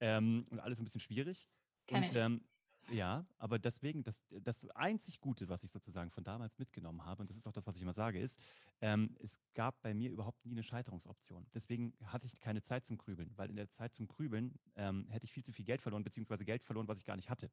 Ähm, 0.00 0.46
und 0.50 0.60
alles 0.60 0.78
ein 0.80 0.84
bisschen 0.84 1.00
schwierig. 1.00 1.48
Kenn 1.86 2.04
und 2.04 2.14
ähm, 2.16 2.40
Ja, 2.88 3.26
aber 3.38 3.58
deswegen, 3.58 4.04
das, 4.04 4.28
das 4.30 4.68
einzig 4.70 5.18
Gute, 5.20 5.48
was 5.48 5.64
ich 5.64 5.72
sozusagen 5.72 6.12
von 6.12 6.22
damals 6.22 6.56
mitgenommen 6.58 7.04
habe, 7.04 7.22
und 7.22 7.30
das 7.30 7.36
ist 7.36 7.44
auch 7.48 7.52
das, 7.52 7.66
was 7.66 7.74
ich 7.74 7.82
immer 7.82 7.92
sage, 7.94 8.20
ist, 8.20 8.40
ähm, 8.80 9.16
es 9.18 9.40
gab 9.54 9.82
bei 9.82 9.92
mir 9.92 10.08
überhaupt 10.12 10.44
nie 10.44 10.52
eine 10.52 10.62
Scheiterungsoption. 10.62 11.48
Deswegen 11.52 11.94
hatte 12.04 12.26
ich 12.28 12.38
keine 12.38 12.62
Zeit 12.62 12.84
zum 12.84 12.96
Grübeln, 12.96 13.32
weil 13.36 13.50
in 13.50 13.56
der 13.56 13.70
Zeit 13.70 13.92
zum 13.92 14.06
Grübeln 14.06 14.60
ähm, 14.76 15.08
hätte 15.08 15.24
ich 15.24 15.32
viel 15.32 15.42
zu 15.44 15.52
viel 15.52 15.64
Geld 15.64 15.82
verloren, 15.82 16.04
beziehungsweise 16.04 16.44
Geld 16.44 16.62
verloren, 16.62 16.86
was 16.86 16.98
ich 17.00 17.04
gar 17.04 17.16
nicht 17.16 17.28
hatte. 17.28 17.50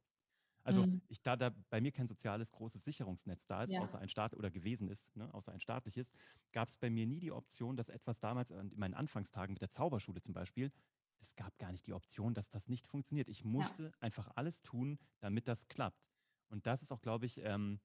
Also 0.63 0.88
Mhm. 0.88 1.02
ich, 1.10 1.22
da 1.24 1.36
da 1.36 1.52
bei 1.70 1.82
mir 1.82 1.92
kein 1.92 2.08
soziales 2.08 2.52
großes 2.52 2.84
Sicherungsnetz 2.86 3.48
da 3.48 3.63
ist, 3.63 3.75
außer 3.78 3.98
Ja, 3.98 4.00
ein 4.00 4.10
Staat 4.10 4.34
oder 4.36 4.52
gewesen 4.52 4.88
ist, 4.90 5.16
ne, 5.16 5.34
außer 5.34 5.52
ein 5.52 5.60
staatliches, 5.60 6.13
gab 6.54 6.70
es 6.70 6.78
bei 6.78 6.90
mir 6.90 7.06
nie 7.08 7.20
die 7.20 7.32
Option, 7.34 7.78
dass 7.78 7.90
etwas 7.90 8.20
damals 8.22 8.52
in 8.52 8.72
meinen 8.75 8.94
Anfangstagen 8.94 9.54
mit 9.54 9.62
der 9.62 9.70
Zauberschule 9.72 10.22
zum 10.22 10.34
Beispiel, 10.34 10.72
es 11.24 11.36
gab 11.36 11.58
gar 11.58 11.72
nicht 11.72 11.88
die 11.88 11.94
Option, 11.94 12.34
dass 12.34 12.50
das 12.50 12.70
nicht 12.70 12.88
funktioniert. 12.88 13.30
Ich 13.30 13.44
ja, 13.53 13.53
musste 13.53 13.94
einfach 14.00 14.30
alles 14.36 14.62
tun, 14.62 15.00
damit 15.20 15.48
das 15.48 15.68
klappt. 15.68 16.10
Und 16.50 16.68
das 16.68 16.84
ist 16.84 16.92
auch, 16.92 17.01
glaube 17.01 17.25
ich, 17.25 17.39
ähm, 17.39 17.80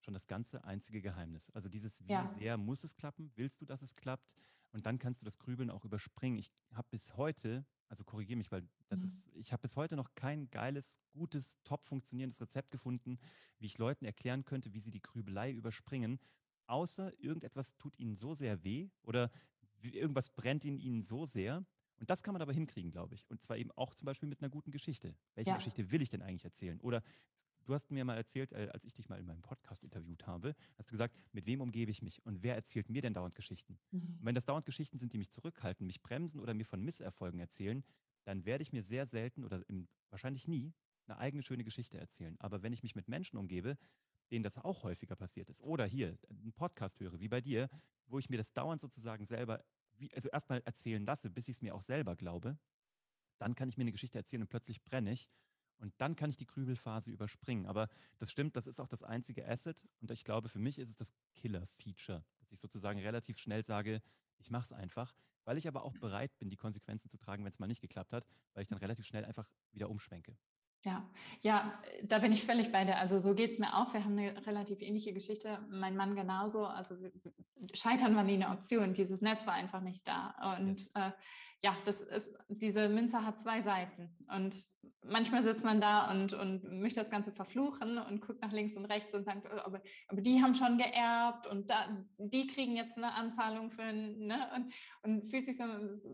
schon 0.00 0.14
das 0.14 0.26
ganze 0.26 0.64
einzige 0.64 1.02
Geheimnis. 1.02 1.50
Also 1.50 1.68
dieses, 1.68 2.00
wie 2.06 2.12
ja. 2.12 2.26
sehr 2.26 2.56
muss 2.56 2.84
es 2.84 2.94
klappen? 2.94 3.32
Willst 3.34 3.60
du, 3.60 3.66
dass 3.66 3.82
es 3.82 3.96
klappt? 3.96 4.34
Und 4.72 4.86
dann 4.86 4.98
kannst 4.98 5.20
du 5.20 5.24
das 5.24 5.38
Grübeln 5.38 5.70
auch 5.70 5.84
überspringen. 5.84 6.38
Ich 6.38 6.52
habe 6.72 6.88
bis 6.90 7.16
heute, 7.16 7.66
also 7.88 8.04
korrigiere 8.04 8.36
mich, 8.36 8.52
weil 8.52 8.68
das 8.88 9.00
Mhm. 9.00 9.04
ist, 9.04 9.28
ich 9.34 9.52
habe 9.52 9.62
bis 9.62 9.76
heute 9.76 9.96
noch 9.96 10.14
kein 10.14 10.50
geiles, 10.50 10.98
gutes, 11.12 11.58
top 11.64 11.84
funktionierendes 11.86 12.40
Rezept 12.40 12.70
gefunden, 12.70 13.18
wie 13.58 13.66
ich 13.66 13.78
Leuten 13.78 14.04
erklären 14.04 14.44
könnte, 14.44 14.72
wie 14.72 14.80
sie 14.80 14.90
die 14.90 15.02
Grübelei 15.02 15.50
überspringen, 15.52 16.20
außer 16.66 17.18
irgendetwas 17.18 17.76
tut 17.76 17.98
ihnen 17.98 18.16
so 18.16 18.34
sehr 18.34 18.64
weh 18.64 18.90
oder 19.02 19.30
irgendwas 19.82 20.30
brennt 20.30 20.64
in 20.64 20.78
ihnen 20.78 21.02
so 21.02 21.26
sehr. 21.26 21.64
Und 21.98 22.10
das 22.10 22.22
kann 22.22 22.32
man 22.32 22.42
aber 22.42 22.52
hinkriegen, 22.52 22.90
glaube 22.90 23.14
ich. 23.14 23.28
Und 23.30 23.42
zwar 23.42 23.56
eben 23.56 23.70
auch 23.72 23.94
zum 23.94 24.06
Beispiel 24.06 24.28
mit 24.28 24.40
einer 24.42 24.50
guten 24.50 24.70
Geschichte. 24.70 25.14
Welche 25.34 25.50
Ja. 25.50 25.56
Geschichte 25.56 25.90
will 25.90 26.02
ich 26.02 26.10
denn 26.10 26.22
eigentlich 26.22 26.44
erzählen? 26.44 26.80
Oder 26.80 27.02
du 27.64 27.74
hast 27.74 27.90
mir 27.90 28.04
mal 28.04 28.16
erzählt, 28.16 28.52
äh, 28.52 28.68
als 28.72 28.84
ich 28.84 28.94
dich 28.94 29.08
mal 29.08 29.18
in 29.18 29.26
meinem 29.26 29.42
Podcast 29.42 29.82
interviewt 29.82 30.26
habe, 30.26 30.54
hast 30.78 30.88
du 30.88 30.92
gesagt, 30.92 31.16
mit 31.32 31.46
wem 31.46 31.60
umgebe 31.60 31.90
ich 31.90 32.02
mich 32.02 32.24
und 32.24 32.42
wer 32.42 32.54
erzählt 32.54 32.88
mir 32.90 33.02
denn 33.02 33.14
dauernd 33.14 33.34
Geschichten? 33.34 33.74
Und 33.74 33.80
Mhm. 33.92 34.18
wenn 34.26 34.34
das 34.34 34.44
dauernd 34.46 34.66
Geschichten 34.66 34.98
sind, 34.98 35.12
die 35.12 35.18
mich 35.18 35.30
zurückhalten, 35.30 35.86
mich 35.86 36.02
bremsen 36.02 36.40
oder 36.40 36.54
mir 36.54 36.66
von 36.66 36.82
Misserfolgen 36.82 37.40
erzählen, 37.40 37.84
dann 38.24 38.44
werde 38.44 38.62
ich 38.62 38.72
mir 38.72 38.82
sehr 38.82 39.06
selten 39.06 39.44
oder 39.44 39.62
im, 39.68 39.88
wahrscheinlich 40.10 40.48
nie 40.48 40.74
eine 41.06 41.18
eigene 41.18 41.42
schöne 41.42 41.64
Geschichte 41.64 41.98
erzählen. 41.98 42.36
Aber 42.40 42.62
wenn 42.62 42.72
ich 42.72 42.82
mich 42.82 42.94
mit 42.96 43.08
Menschen 43.08 43.36
umgebe, 43.38 43.78
denen 44.32 44.42
das 44.42 44.58
auch 44.58 44.82
häufiger 44.82 45.14
passiert 45.16 45.48
ist, 45.50 45.60
oder 45.62 45.86
hier 45.86 46.18
einen 46.28 46.52
Podcast 46.52 46.98
höre, 47.00 47.20
wie 47.20 47.28
bei 47.28 47.40
dir, 47.40 47.68
wo 48.06 48.18
ich 48.18 48.28
mir 48.28 48.36
das 48.38 48.52
dauernd 48.52 48.80
sozusagen 48.80 49.24
selber, 49.24 49.64
wie, 49.98 50.12
also 50.14 50.28
erstmal 50.28 50.62
erzählen 50.64 51.04
lasse, 51.04 51.30
bis 51.30 51.48
ich 51.48 51.56
es 51.56 51.62
mir 51.62 51.74
auch 51.74 51.82
selber 51.82 52.16
glaube, 52.16 52.58
dann 53.38 53.54
kann 53.54 53.68
ich 53.68 53.76
mir 53.76 53.82
eine 53.82 53.92
Geschichte 53.92 54.18
erzählen 54.18 54.42
und 54.42 54.48
plötzlich 54.48 54.82
brenne 54.82 55.12
ich. 55.12 55.28
Und 55.78 55.92
dann 55.98 56.16
kann 56.16 56.30
ich 56.30 56.36
die 56.36 56.46
Grübelphase 56.46 57.10
überspringen. 57.10 57.66
Aber 57.66 57.88
das 58.18 58.30
stimmt, 58.30 58.56
das 58.56 58.66
ist 58.66 58.80
auch 58.80 58.88
das 58.88 59.02
einzige 59.02 59.46
Asset. 59.46 59.84
Und 60.00 60.10
ich 60.10 60.24
glaube, 60.24 60.48
für 60.48 60.58
mich 60.58 60.78
ist 60.78 60.88
es 60.88 60.96
das 60.96 61.12
Killer-Feature, 61.34 62.24
dass 62.38 62.50
ich 62.50 62.60
sozusagen 62.60 62.98
relativ 62.98 63.38
schnell 63.38 63.62
sage, 63.62 64.00
ich 64.38 64.50
mache 64.50 64.64
es 64.64 64.72
einfach, 64.72 65.14
weil 65.44 65.58
ich 65.58 65.68
aber 65.68 65.84
auch 65.84 65.94
bereit 65.98 66.36
bin, 66.38 66.48
die 66.48 66.56
Konsequenzen 66.56 67.10
zu 67.10 67.18
tragen, 67.18 67.44
wenn 67.44 67.52
es 67.52 67.58
mal 67.58 67.66
nicht 67.66 67.82
geklappt 67.82 68.12
hat, 68.12 68.26
weil 68.54 68.62
ich 68.62 68.68
dann 68.68 68.78
relativ 68.78 69.06
schnell 69.06 69.24
einfach 69.24 69.50
wieder 69.72 69.90
umschwenke. 69.90 70.36
Ja, 70.84 71.10
ja, 71.40 71.82
da 72.04 72.20
bin 72.20 72.30
ich 72.30 72.44
völlig 72.44 72.70
bei 72.70 72.84
dir. 72.84 72.98
Also 72.98 73.18
so 73.18 73.34
geht 73.34 73.50
es 73.50 73.58
mir 73.58 73.74
auch. 73.76 73.92
Wir 73.92 74.04
haben 74.04 74.16
eine 74.16 74.46
relativ 74.46 74.80
ähnliche 74.82 75.12
Geschichte. 75.12 75.58
Mein 75.68 75.96
Mann 75.96 76.14
genauso. 76.14 76.64
Also 76.64 76.96
Scheitern 77.74 78.14
war 78.14 78.22
nie 78.22 78.34
eine 78.34 78.50
Option. 78.50 78.94
Dieses 78.94 79.20
Netz 79.20 79.46
war 79.46 79.54
einfach 79.54 79.80
nicht 79.80 80.06
da. 80.06 80.56
Und 80.56 80.78
Yes. 80.78 80.90
äh, 80.94 81.10
ja, 81.62 81.76
das 81.86 82.00
ist, 82.02 82.32
diese 82.48 82.88
Münze 82.88 83.24
hat 83.24 83.40
zwei 83.40 83.62
Seiten. 83.62 84.16
Und 84.28 84.68
manchmal 85.08 85.42
sitzt 85.42 85.64
man 85.64 85.80
da 85.80 86.10
und, 86.10 86.32
und 86.32 86.80
möchte 86.80 87.00
das 87.00 87.10
Ganze 87.10 87.32
verfluchen 87.32 87.98
und 87.98 88.20
guckt 88.20 88.42
nach 88.42 88.52
links 88.52 88.76
und 88.76 88.84
rechts 88.86 89.14
und 89.14 89.24
sagt, 89.24 89.46
äh, 89.46 89.58
aber, 89.64 89.82
aber 90.08 90.20
die 90.20 90.42
haben 90.42 90.54
schon 90.54 90.78
geerbt 90.78 91.46
und 91.46 91.70
da, 91.70 91.88
die 92.18 92.46
kriegen 92.46 92.76
jetzt 92.76 92.96
eine 92.96 93.14
Anzahlung 93.14 93.70
für, 93.70 93.92
ne? 93.92 94.48
Und, 94.54 94.72
und 95.02 95.26
fühlt 95.26 95.44
sich 95.44 95.56
so, 95.56 95.64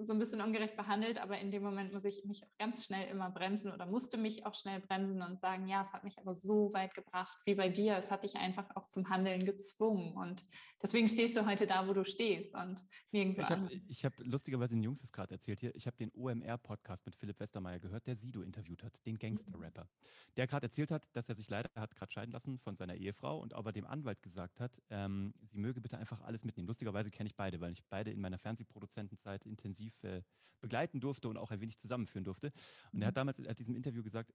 so 0.02 0.12
ein 0.12 0.18
bisschen 0.18 0.40
ungerecht 0.40 0.76
behandelt. 0.76 1.18
Aber 1.18 1.38
in 1.38 1.50
dem 1.50 1.62
Moment 1.62 1.92
muss 1.92 2.04
ich 2.04 2.24
mich 2.24 2.42
auch 2.44 2.58
ganz 2.58 2.84
schnell 2.84 3.08
immer 3.10 3.30
bremsen 3.30 3.72
oder 3.72 3.86
musste 3.86 4.18
mich 4.18 4.46
auch 4.46 4.54
schnell 4.54 4.80
bremsen 4.80 5.22
und 5.22 5.40
sagen, 5.40 5.66
ja, 5.66 5.82
es 5.82 5.92
hat 5.92 6.04
mich 6.04 6.18
aber 6.18 6.34
so 6.34 6.72
weit 6.72 6.94
gebracht 6.94 7.38
wie 7.44 7.54
bei 7.54 7.68
dir. 7.68 7.96
Es 7.96 8.10
hat 8.10 8.24
dich 8.24 8.36
einfach 8.36 8.68
auch 8.74 8.88
zum 8.88 9.08
Handeln 9.08 9.44
gezwungen. 9.44 10.12
Und 10.16 10.44
deswegen 10.82 11.08
stehst 11.08 11.36
du 11.36 11.46
heute 11.46 11.66
da, 11.66 11.88
wo 11.88 11.92
du 11.92 12.04
stehst 12.04 12.54
und 12.54 12.84
nirgendwo 13.10 13.42
Ich 13.88 14.04
habe 14.04 14.18
hab 14.18 14.26
lustigerweise 14.26 14.74
den 14.74 14.82
Jungs 14.82 15.00
das 15.00 15.12
gerade 15.12 15.34
erzählt 15.34 15.60
hier. 15.60 15.74
Ich 15.74 15.86
habe 15.86 15.96
den 15.96 16.10
OMR-Podcast 16.14 17.04
mit 17.06 17.14
Philipp 17.14 17.40
Westermeier 17.40 17.78
gehört, 17.78 18.06
der 18.06 18.16
Sido 18.16 18.42
interviewt 18.42 18.81
hat, 18.82 19.04
den 19.06 19.18
Gangster-Rapper. 19.18 19.88
Der 20.36 20.46
gerade 20.46 20.66
erzählt 20.66 20.90
hat, 20.90 21.08
dass 21.14 21.28
er 21.28 21.34
sich 21.34 21.48
leider 21.50 21.70
hat 21.74 21.94
gerade 21.94 22.12
scheiden 22.12 22.32
lassen 22.32 22.58
von 22.58 22.76
seiner 22.76 22.94
Ehefrau 22.94 23.38
und 23.38 23.54
aber 23.54 23.72
dem 23.72 23.86
Anwalt 23.86 24.22
gesagt 24.22 24.60
hat, 24.60 24.82
ähm, 24.90 25.34
sie 25.42 25.58
möge 25.58 25.80
bitte 25.80 25.98
einfach 25.98 26.20
alles 26.22 26.44
mitnehmen. 26.44 26.68
Lustigerweise 26.68 27.10
kenne 27.10 27.28
ich 27.28 27.36
beide, 27.36 27.60
weil 27.60 27.72
ich 27.72 27.84
beide 27.84 28.10
in 28.10 28.20
meiner 28.20 28.38
Fernsehproduzentenzeit 28.38 29.44
intensiv 29.46 30.02
äh, 30.04 30.22
begleiten 30.60 31.00
durfte 31.00 31.28
und 31.28 31.36
auch 31.36 31.50
ein 31.50 31.60
wenig 31.60 31.78
zusammenführen 31.78 32.24
durfte. 32.24 32.52
Und 32.92 33.02
er 33.02 33.08
hat 33.08 33.16
damals 33.16 33.38
in 33.38 33.52
diesem 33.54 33.74
Interview 33.74 34.02
gesagt 34.02 34.32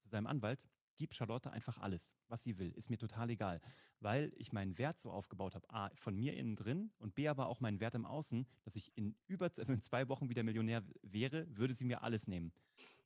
zu 0.00 0.08
seinem 0.08 0.26
Anwalt, 0.26 0.60
gib 0.96 1.14
Charlotte 1.14 1.50
einfach 1.50 1.78
alles, 1.78 2.14
was 2.28 2.42
sie 2.42 2.58
will, 2.58 2.72
ist 2.72 2.90
mir 2.90 2.98
total 2.98 3.30
egal, 3.30 3.60
weil 4.00 4.32
ich 4.36 4.52
meinen 4.52 4.78
Wert 4.78 4.98
so 4.98 5.10
aufgebaut 5.10 5.54
habe, 5.54 5.68
a, 5.70 5.90
von 5.94 6.16
mir 6.16 6.34
innen 6.34 6.56
drin 6.56 6.90
und 6.98 7.14
b, 7.14 7.28
aber 7.28 7.46
auch 7.46 7.60
meinen 7.60 7.80
Wert 7.80 7.94
im 7.94 8.06
Außen, 8.06 8.46
dass 8.64 8.76
ich 8.76 8.96
in 8.96 9.14
über, 9.26 9.50
also 9.56 9.72
in 9.72 9.82
zwei 9.82 10.08
Wochen 10.08 10.28
wieder 10.28 10.42
Millionär 10.42 10.82
wäre, 11.02 11.46
würde 11.56 11.74
sie 11.74 11.84
mir 11.84 12.02
alles 12.02 12.26
nehmen. 12.26 12.52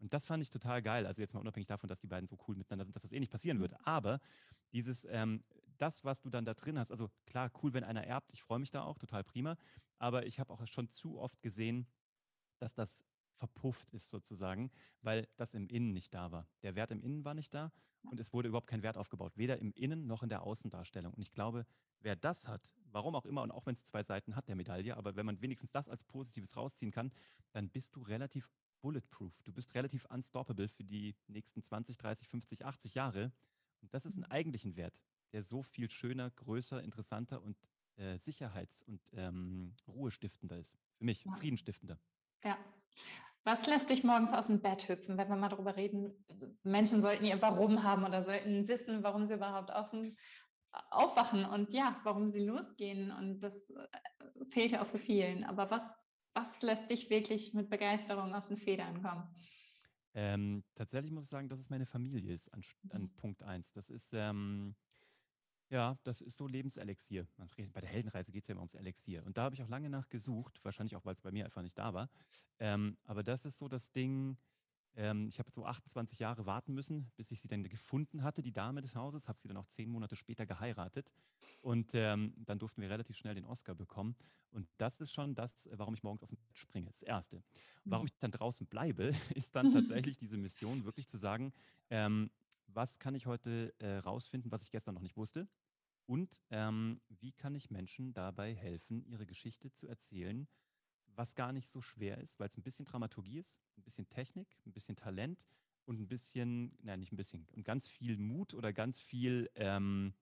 Und 0.00 0.12
das 0.14 0.26
fand 0.26 0.42
ich 0.42 0.50
total 0.50 0.82
geil. 0.82 1.06
Also 1.06 1.22
jetzt 1.22 1.34
mal 1.34 1.40
unabhängig 1.40 1.66
davon, 1.66 1.88
dass 1.88 2.00
die 2.00 2.06
beiden 2.06 2.26
so 2.26 2.38
cool 2.48 2.56
miteinander 2.56 2.84
sind, 2.84 2.94
dass 2.96 3.02
das 3.02 3.12
eh 3.12 3.20
nicht 3.20 3.32
passieren 3.32 3.60
würde. 3.60 3.76
Aber 3.86 4.20
dieses, 4.72 5.06
ähm, 5.10 5.44
das, 5.78 6.04
was 6.04 6.20
du 6.20 6.30
dann 6.30 6.44
da 6.44 6.54
drin 6.54 6.78
hast, 6.78 6.90
also 6.90 7.10
klar, 7.26 7.50
cool, 7.62 7.72
wenn 7.72 7.84
einer 7.84 8.04
erbt, 8.04 8.32
ich 8.32 8.42
freue 8.42 8.58
mich 8.58 8.70
da 8.70 8.82
auch, 8.82 8.98
total 8.98 9.24
prima. 9.24 9.56
Aber 9.98 10.26
ich 10.26 10.40
habe 10.40 10.52
auch 10.52 10.66
schon 10.66 10.88
zu 10.88 11.18
oft 11.18 11.42
gesehen, 11.42 11.86
dass 12.58 12.74
das 12.74 13.04
verpufft 13.40 13.90
ist 13.90 14.10
sozusagen, 14.10 14.70
weil 15.00 15.26
das 15.36 15.54
im 15.54 15.66
Innen 15.68 15.92
nicht 15.92 16.12
da 16.12 16.30
war. 16.30 16.46
Der 16.62 16.74
Wert 16.74 16.90
im 16.90 17.00
Innen 17.00 17.24
war 17.24 17.34
nicht 17.34 17.54
da 17.54 17.72
und 18.02 18.20
es 18.20 18.32
wurde 18.32 18.48
überhaupt 18.48 18.66
kein 18.66 18.82
Wert 18.82 18.98
aufgebaut, 18.98 19.32
weder 19.36 19.58
im 19.58 19.72
Innen 19.72 20.06
noch 20.06 20.22
in 20.22 20.28
der 20.28 20.42
Außendarstellung. 20.42 21.14
Und 21.14 21.22
ich 21.22 21.32
glaube, 21.32 21.66
wer 22.00 22.16
das 22.16 22.46
hat, 22.46 22.68
warum 22.92 23.14
auch 23.14 23.24
immer, 23.24 23.42
und 23.42 23.50
auch 23.50 23.66
wenn 23.66 23.74
es 23.74 23.84
zwei 23.84 24.02
Seiten 24.02 24.36
hat, 24.36 24.48
der 24.48 24.56
Medaille, 24.56 24.96
aber 24.96 25.16
wenn 25.16 25.26
man 25.26 25.40
wenigstens 25.40 25.72
das 25.72 25.88
als 25.88 26.04
Positives 26.04 26.56
rausziehen 26.56 26.90
kann, 26.90 27.12
dann 27.52 27.70
bist 27.70 27.96
du 27.96 28.02
relativ 28.02 28.50
bulletproof. 28.80 29.42
Du 29.44 29.52
bist 29.52 29.74
relativ 29.74 30.06
unstoppable 30.06 30.68
für 30.68 30.84
die 30.84 31.16
nächsten 31.26 31.62
20, 31.62 31.96
30, 31.98 32.28
50, 32.28 32.64
80 32.64 32.94
Jahre. 32.94 33.32
Und 33.80 33.94
das 33.94 34.04
ist 34.04 34.16
ein 34.16 34.24
eigentlichen 34.24 34.76
Wert, 34.76 34.98
der 35.32 35.42
so 35.42 35.62
viel 35.62 35.90
schöner, 35.90 36.30
größer, 36.30 36.82
interessanter 36.82 37.42
und 37.42 37.56
äh, 37.96 38.16
sicherheits- 38.18 38.82
und 38.82 39.02
ähm, 39.12 39.74
ruhestiftender 39.86 40.58
ist. 40.58 40.76
Für 40.98 41.04
mich, 41.04 41.24
Ja. 41.24 41.32
friedenstiftender. 41.36 41.98
Ja. 42.44 42.58
Was 43.44 43.66
lässt 43.66 43.88
dich 43.88 44.04
morgens 44.04 44.32
aus 44.34 44.48
dem 44.48 44.60
Bett 44.60 44.88
hüpfen, 44.88 45.16
wenn 45.16 45.28
wir 45.28 45.36
mal 45.36 45.48
darüber 45.48 45.74
reden? 45.76 46.12
Menschen 46.62 47.00
sollten 47.00 47.24
ihr 47.24 47.40
Warum 47.40 47.82
haben 47.82 48.04
oder 48.04 48.22
sollten 48.22 48.68
wissen, 48.68 49.02
warum 49.02 49.26
sie 49.26 49.34
überhaupt 49.34 49.70
aus 49.72 49.92
dem, 49.92 50.16
aufwachen 50.90 51.44
und 51.46 51.72
ja, 51.72 51.98
warum 52.04 52.30
sie 52.30 52.44
losgehen. 52.44 53.10
Und 53.10 53.40
das 53.40 53.54
äh, 53.70 54.44
fehlt 54.50 54.72
ja 54.72 54.82
auch 54.82 54.86
so 54.86 54.98
vielen. 54.98 55.44
Aber 55.44 55.70
was, 55.70 55.82
was 56.34 56.60
lässt 56.62 56.90
dich 56.90 57.10
wirklich 57.10 57.54
mit 57.54 57.70
Begeisterung 57.70 58.34
aus 58.34 58.48
den 58.48 58.56
Federn 58.56 59.02
kommen? 59.02 59.28
Ähm, 60.14 60.64
tatsächlich 60.74 61.12
muss 61.12 61.24
ich 61.26 61.30
sagen, 61.30 61.48
dass 61.48 61.60
es 61.60 61.70
meine 61.70 61.86
Familie 61.86 62.34
ist 62.34 62.48
an, 62.52 62.64
an 62.88 63.08
Mhm. 63.08 63.16
Punkt 63.16 63.42
1. 63.42 63.72
Das 63.72 63.90
ist, 63.90 64.12
ähm, 64.12 64.74
ja, 65.70 65.98
das 66.04 66.20
ist 66.22 66.36
so 66.38 66.46
Lebenselixier. 66.48 67.28
Redet- 67.58 67.72
Bei 67.74 67.80
der 67.80 67.90
Heldenreise 67.90 68.32
geht 68.32 68.44
es 68.44 68.48
ja 68.48 68.54
immer 68.54 68.62
ums 68.62 68.74
Elixier. 68.74 69.24
Und 69.26 69.38
da 69.38 69.44
habe 69.44 69.54
ich 69.56 69.62
auch 69.62 69.68
lange 69.68 69.90
nach 69.90 70.08
gesucht, 70.08 70.60
wahrscheinlich 70.64 70.96
auch, 70.96 71.04
weil 71.04 71.14
es 71.14 71.22
bei 71.22 71.32
mir 71.32 71.44
einfach 71.46 71.62
nicht 71.62 71.78
da 71.78 71.94
war. 71.94 72.10
Ähm, 72.58 72.98
aber 73.04 73.22
das 73.24 73.44
ist 73.46 73.58
so 73.58 73.68
das 73.68 73.92
Ding, 73.92 74.38
ähm, 74.96 75.28
ich 75.28 75.38
habe 75.38 75.50
so 75.50 75.64
28 75.64 76.18
Jahre 76.18 76.46
warten 76.46 76.74
müssen, 76.74 77.10
bis 77.16 77.30
ich 77.30 77.40
sie 77.40 77.48
dann 77.48 77.62
gefunden 77.62 78.22
hatte, 78.22 78.42
die 78.42 78.52
Dame 78.52 78.80
des 78.80 78.94
Hauses, 78.94 79.28
habe 79.28 79.38
sie 79.38 79.48
dann 79.48 79.56
auch 79.56 79.66
zehn 79.66 79.90
Monate 79.90 80.16
später 80.16 80.46
geheiratet. 80.46 81.10
Und 81.62 81.92
ähm, 81.94 82.34
dann 82.36 82.58
durften 82.58 82.82
wir 82.82 82.90
relativ 82.90 83.16
schnell 83.16 83.34
den 83.34 83.44
Oscar 83.44 83.74
bekommen. 83.74 84.16
Und 84.50 84.68
das 84.78 85.00
ist 85.00 85.12
schon 85.12 85.34
das, 85.34 85.68
warum 85.72 85.94
ich 85.94 86.02
morgens 86.02 86.22
aus 86.22 86.30
dem 86.30 86.38
Bett 86.38 86.58
springe. 86.58 86.86
Das 86.86 87.02
Erste. 87.02 87.42
Warum 87.84 88.06
ich 88.06 88.18
dann 88.18 88.32
draußen 88.32 88.66
bleibe, 88.66 89.12
ist 89.34 89.54
dann 89.54 89.72
tatsächlich 89.72 90.18
diese 90.18 90.36
Mission, 90.36 90.84
wirklich 90.84 91.08
zu 91.08 91.18
sagen, 91.18 91.52
ähm, 91.90 92.30
was 92.66 92.98
kann 92.98 93.14
ich 93.14 93.26
heute 93.26 93.74
äh, 93.78 93.98
rausfinden, 93.98 94.50
was 94.50 94.62
ich 94.62 94.70
gestern 94.70 94.94
noch 94.94 95.02
nicht 95.02 95.16
wusste? 95.16 95.48
Und 96.06 96.40
ähm, 96.50 97.00
wie 97.08 97.32
kann 97.32 97.54
ich 97.54 97.70
Menschen 97.70 98.12
dabei 98.12 98.54
helfen, 98.54 99.04
ihre 99.04 99.26
Geschichte 99.26 99.70
zu 99.72 99.86
erzählen, 99.86 100.48
was 101.16 101.34
gar 101.34 101.52
nicht 101.52 101.68
so 101.68 101.80
schwer 101.80 102.18
ist, 102.18 102.38
weil 102.40 102.48
es 102.48 102.56
ein 102.56 102.62
bisschen 102.62 102.84
Dramaturgie 102.84 103.38
ist, 103.38 103.60
ein 103.76 103.82
bisschen 103.82 104.08
Technik, 104.08 104.48
ein 104.66 104.72
bisschen 104.72 104.96
Talent 104.96 105.46
und 105.84 106.00
ein 106.00 106.08
bisschen, 106.08 106.76
nein, 106.82 107.00
nicht 107.00 107.12
ein 107.12 107.16
bisschen, 107.16 107.46
und 107.52 107.64
ganz 107.64 107.88
viel 107.88 108.16
Mut 108.18 108.54
oder 108.54 108.72
ganz 108.72 109.00
viel 109.00 109.50
ähm, 109.54 110.14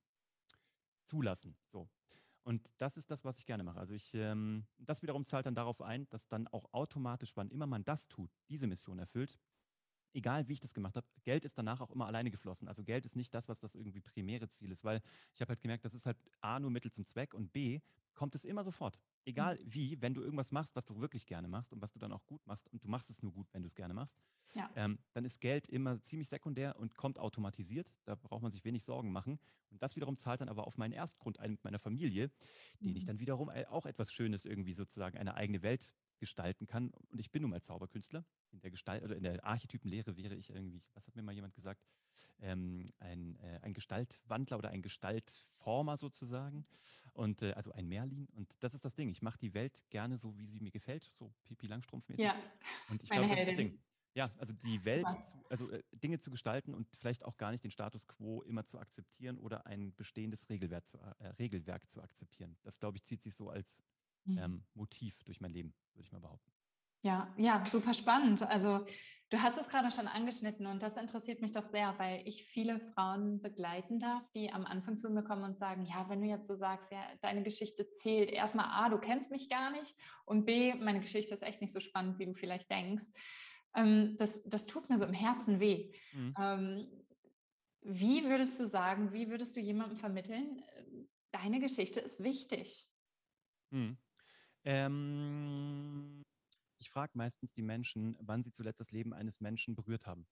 zulassen. 1.04 1.57
So. 1.66 1.88
Und 2.42 2.73
das 2.78 2.97
ist 2.97 3.11
das, 3.11 3.25
was 3.25 3.38
ich 3.38 3.47
gerne 3.47 3.62
mache. 3.62 3.78
Also 3.78 3.95
ich, 3.95 4.14
ähm, 4.14 4.66
das 4.78 5.02
wiederum 5.02 5.26
zahlt 5.26 5.47
dann 5.47 5.54
darauf 5.54 5.83
ein, 5.83 6.09
dass 6.09 6.28
dann 6.28 6.49
auch 6.49 6.73
automatisch, 6.73 7.37
wann 7.37 7.50
immer 7.50 7.66
man 7.66 7.85
das 7.85 8.09
tut, 8.09 8.30
diese 8.49 8.66
Mission 8.66 8.99
erfüllt, 8.99 9.38
egal 10.14 10.49
wie 10.49 10.54
ich 10.54 10.61
das 10.61 10.75
gemacht 10.75 10.97
habe, 10.97 11.07
Geld 11.25 11.45
ist 11.45 11.59
danach 11.59 11.80
auch 11.80 11.90
immer 11.90 12.07
alleine 12.07 12.30
geflossen. 12.30 12.68
Also 12.68 12.83
Geld 12.85 13.04
ist 13.04 13.16
nicht 13.16 13.35
das, 13.35 13.49
was 13.49 13.61
das 13.61 13.75
irgendwie 13.75 14.00
primäre 14.00 14.49
Ziel 14.49 14.71
ist, 14.71 14.85
weil 14.85 15.02
ich 15.35 15.40
habe 15.40 15.50
halt 15.50 15.61
gemerkt, 15.61 15.85
das 15.85 15.95
ist 15.95 16.07
halt 16.07 16.16
A, 16.40 16.59
nur 16.59 16.71
Mittel 16.71 16.90
zum 16.90 17.04
Zweck 17.04 17.35
und 17.35 17.52
B, 17.52 17.80
kommt 18.14 18.35
es 18.35 18.45
immer 18.45 18.64
sofort. 18.64 18.99
Egal 19.28 19.58
mhm. 19.58 19.75
wie, 19.75 20.00
wenn 20.00 20.14
du 20.14 20.23
irgendwas 20.23 20.52
machst, 20.52 20.75
was 20.75 20.87
du 20.87 20.99
wirklich 21.00 21.26
gerne 21.26 21.49
machst 21.49 21.75
und 21.75 21.82
was 21.82 21.92
du 21.92 21.99
dann 21.99 22.12
auch 22.12 22.25
gut 22.25 22.47
machst 22.47 22.66
und 22.68 22.82
du 22.82 22.88
machst 22.88 23.11
es 23.11 23.23
nur 23.23 23.30
gut, 23.30 23.47
wenn 23.52 23.62
du 23.62 23.66
es 23.66 23.75
gerne 23.75 23.92
machst, 23.92 24.18
ja. 24.54 24.70
ähm, 24.75 24.99
dann 25.12 25.26
ist 25.26 25.38
Geld 25.42 25.68
immer 25.68 26.00
ziemlich 26.00 26.30
sekundär 26.30 26.78
und 26.78 26.97
kommt 26.97 27.18
automatisiert. 27.18 27.92
Da 28.06 28.14
braucht 28.14 28.42
man 28.42 28.52
sich 28.52 28.64
wenig 28.64 28.85
Sorgen 28.85 29.12
machen. 29.12 29.38
Und 29.68 29.82
das 29.82 29.97
wiederum 29.97 30.16
zahlt 30.16 30.40
dann 30.40 30.49
aber 30.49 30.66
auf 30.66 30.78
meinen 30.78 30.92
Erstgrund 30.92 31.40
ein 31.40 31.50
mit 31.50 31.62
meiner 31.62 31.78
Familie, 31.78 32.30
mhm. 32.80 32.87
den 32.87 32.97
ich 32.97 33.02
mhm. 33.02 33.08
dann 33.08 33.20
wiederum 33.20 33.50
äh, 33.50 33.66
auch 33.66 33.85
etwas 33.85 34.11
Schönes 34.14 34.47
irgendwie 34.47 34.73
sozusagen 34.73 35.18
eine 35.18 35.35
eigene 35.35 35.61
Welt 35.61 35.92
gestalten 36.18 36.66
kann. 36.66 36.88
Und 37.11 37.20
ich 37.20 37.30
bin 37.30 37.42
nun 37.42 37.50
mal 37.50 37.61
Zauberkünstler. 37.61 38.25
In 38.50 38.61
der 38.61 38.70
Gestalt 38.70 39.04
oder 39.04 39.14
in 39.14 39.25
der 39.25 39.44
Archetypenlehre 39.44 40.16
wäre 40.16 40.37
ich 40.37 40.49
irgendwie, 40.49 40.82
was 40.94 41.06
hat 41.06 41.14
mir 41.14 41.23
mal 41.23 41.35
jemand 41.35 41.54
gesagt, 41.54 41.85
ähm, 42.40 42.87
ein, 42.99 43.38
äh, 43.40 43.59
ein 43.62 43.75
Gestaltwandler 43.75 44.59
oder 44.59 44.71
ein 44.71 44.83
Gestaltformer 44.83 45.97
sozusagen. 45.97 46.66
Und 47.12 47.42
äh, 47.42 47.52
also 47.52 47.73
ein 47.73 47.88
Merlin. 47.88 48.28
Und 48.35 48.54
das 48.61 48.75
ist 48.75 48.85
das 48.85 48.95
Ding. 48.95 49.09
Ich 49.09 49.23
mache 49.23 49.38
die 49.38 49.54
Welt 49.54 49.83
gerne 49.90 50.16
so, 50.16 50.37
wie 50.38 50.47
sie 50.47 50.61
mir 50.61 50.71
gefällt, 50.71 51.11
so 51.18 51.33
Pipi 51.45 51.66
Langstrumpf-mäßig. 51.66 52.23
Ja. 52.23 52.35
Und 52.90 53.02
ich 53.02 53.11
glaube, 53.11 53.28
das 53.28 53.38
ist 53.40 53.49
das 53.49 53.57
Ding. 53.57 53.78
Ja, 54.14 54.30
also 54.38 54.52
die 54.52 54.85
Welt, 54.85 55.07
also 55.49 55.71
äh, 55.71 55.83
Dinge 55.92 56.18
zu 56.18 56.30
gestalten 56.30 56.75
und 56.75 56.88
vielleicht 56.97 57.25
auch 57.25 57.37
gar 57.37 57.52
nicht 57.52 57.62
den 57.62 57.71
Status 57.71 58.09
quo 58.09 58.42
immer 58.42 58.64
zu 58.64 58.78
akzeptieren 58.78 59.38
oder 59.38 59.66
ein 59.66 59.95
bestehendes 59.95 60.49
Regelwerk 60.49 60.88
zu, 60.88 60.99
äh, 60.99 61.26
Regelwerk 61.38 61.88
zu 61.88 62.02
akzeptieren. 62.02 62.57
Das, 62.62 62.80
glaube 62.80 62.97
ich, 62.97 63.04
zieht 63.04 63.23
sich 63.23 63.35
so 63.35 63.49
als 63.49 63.83
mhm. 64.25 64.38
ähm, 64.38 64.64
Motiv 64.75 65.23
durch 65.25 65.40
mein 65.40 65.52
Leben, 65.52 65.73
würde 65.95 66.07
ich 66.07 66.12
mal 66.12 66.21
behaupten. 66.21 66.50
Ja, 67.02 67.32
ja, 67.36 67.64
super 67.64 67.94
spannend. 67.94 68.42
Also 68.42 68.84
du 69.30 69.42
hast 69.42 69.58
es 69.58 69.68
gerade 69.68 69.90
schon 69.90 70.08
angeschnitten 70.08 70.66
und 70.66 70.82
das 70.82 70.96
interessiert 70.96 71.40
mich 71.40 71.52
doch 71.52 71.64
sehr, 71.64 71.94
weil 71.98 72.22
ich 72.26 72.44
viele 72.44 72.80
Frauen 72.80 73.40
begleiten 73.40 74.00
darf, 74.00 74.28
die 74.34 74.50
am 74.50 74.64
Anfang 74.64 74.96
zu 74.96 75.08
mir 75.10 75.22
kommen 75.22 75.44
und 75.44 75.58
sagen, 75.58 75.84
ja, 75.84 76.08
wenn 76.08 76.20
du 76.20 76.26
jetzt 76.26 76.46
so 76.46 76.56
sagst, 76.56 76.90
ja, 76.90 77.04
deine 77.20 77.42
Geschichte 77.42 77.88
zählt, 77.90 78.30
erstmal 78.30 78.66
A, 78.66 78.88
du 78.88 78.98
kennst 78.98 79.30
mich 79.30 79.48
gar 79.48 79.70
nicht 79.70 79.94
und 80.24 80.44
B, 80.44 80.74
meine 80.74 81.00
Geschichte 81.00 81.34
ist 81.34 81.42
echt 81.42 81.60
nicht 81.60 81.72
so 81.72 81.80
spannend, 81.80 82.18
wie 82.18 82.26
du 82.26 82.34
vielleicht 82.34 82.70
denkst. 82.70 83.06
Ähm, 83.74 84.16
das, 84.18 84.42
das 84.44 84.66
tut 84.66 84.88
mir 84.88 84.98
so 84.98 85.04
im 85.04 85.14
Herzen 85.14 85.60
weh. 85.60 85.92
Mhm. 86.12 86.34
Ähm, 86.40 87.04
wie 87.82 88.24
würdest 88.24 88.58
du 88.58 88.66
sagen, 88.66 89.12
wie 89.12 89.28
würdest 89.30 89.54
du 89.56 89.60
jemandem 89.60 89.96
vermitteln, 89.96 90.62
deine 91.30 91.60
Geschichte 91.60 92.00
ist 92.00 92.22
wichtig? 92.22 92.88
Mhm. 93.70 93.98
Ähm, 94.64 96.24
ich 96.78 96.90
frage 96.90 97.12
meistens 97.16 97.52
die 97.52 97.62
Menschen, 97.62 98.16
wann 98.20 98.42
sie 98.42 98.50
zuletzt 98.50 98.80
das 98.80 98.90
Leben 98.90 99.12
eines 99.12 99.40
Menschen 99.40 99.75
berührt 99.75 100.06
haben. 100.06 100.26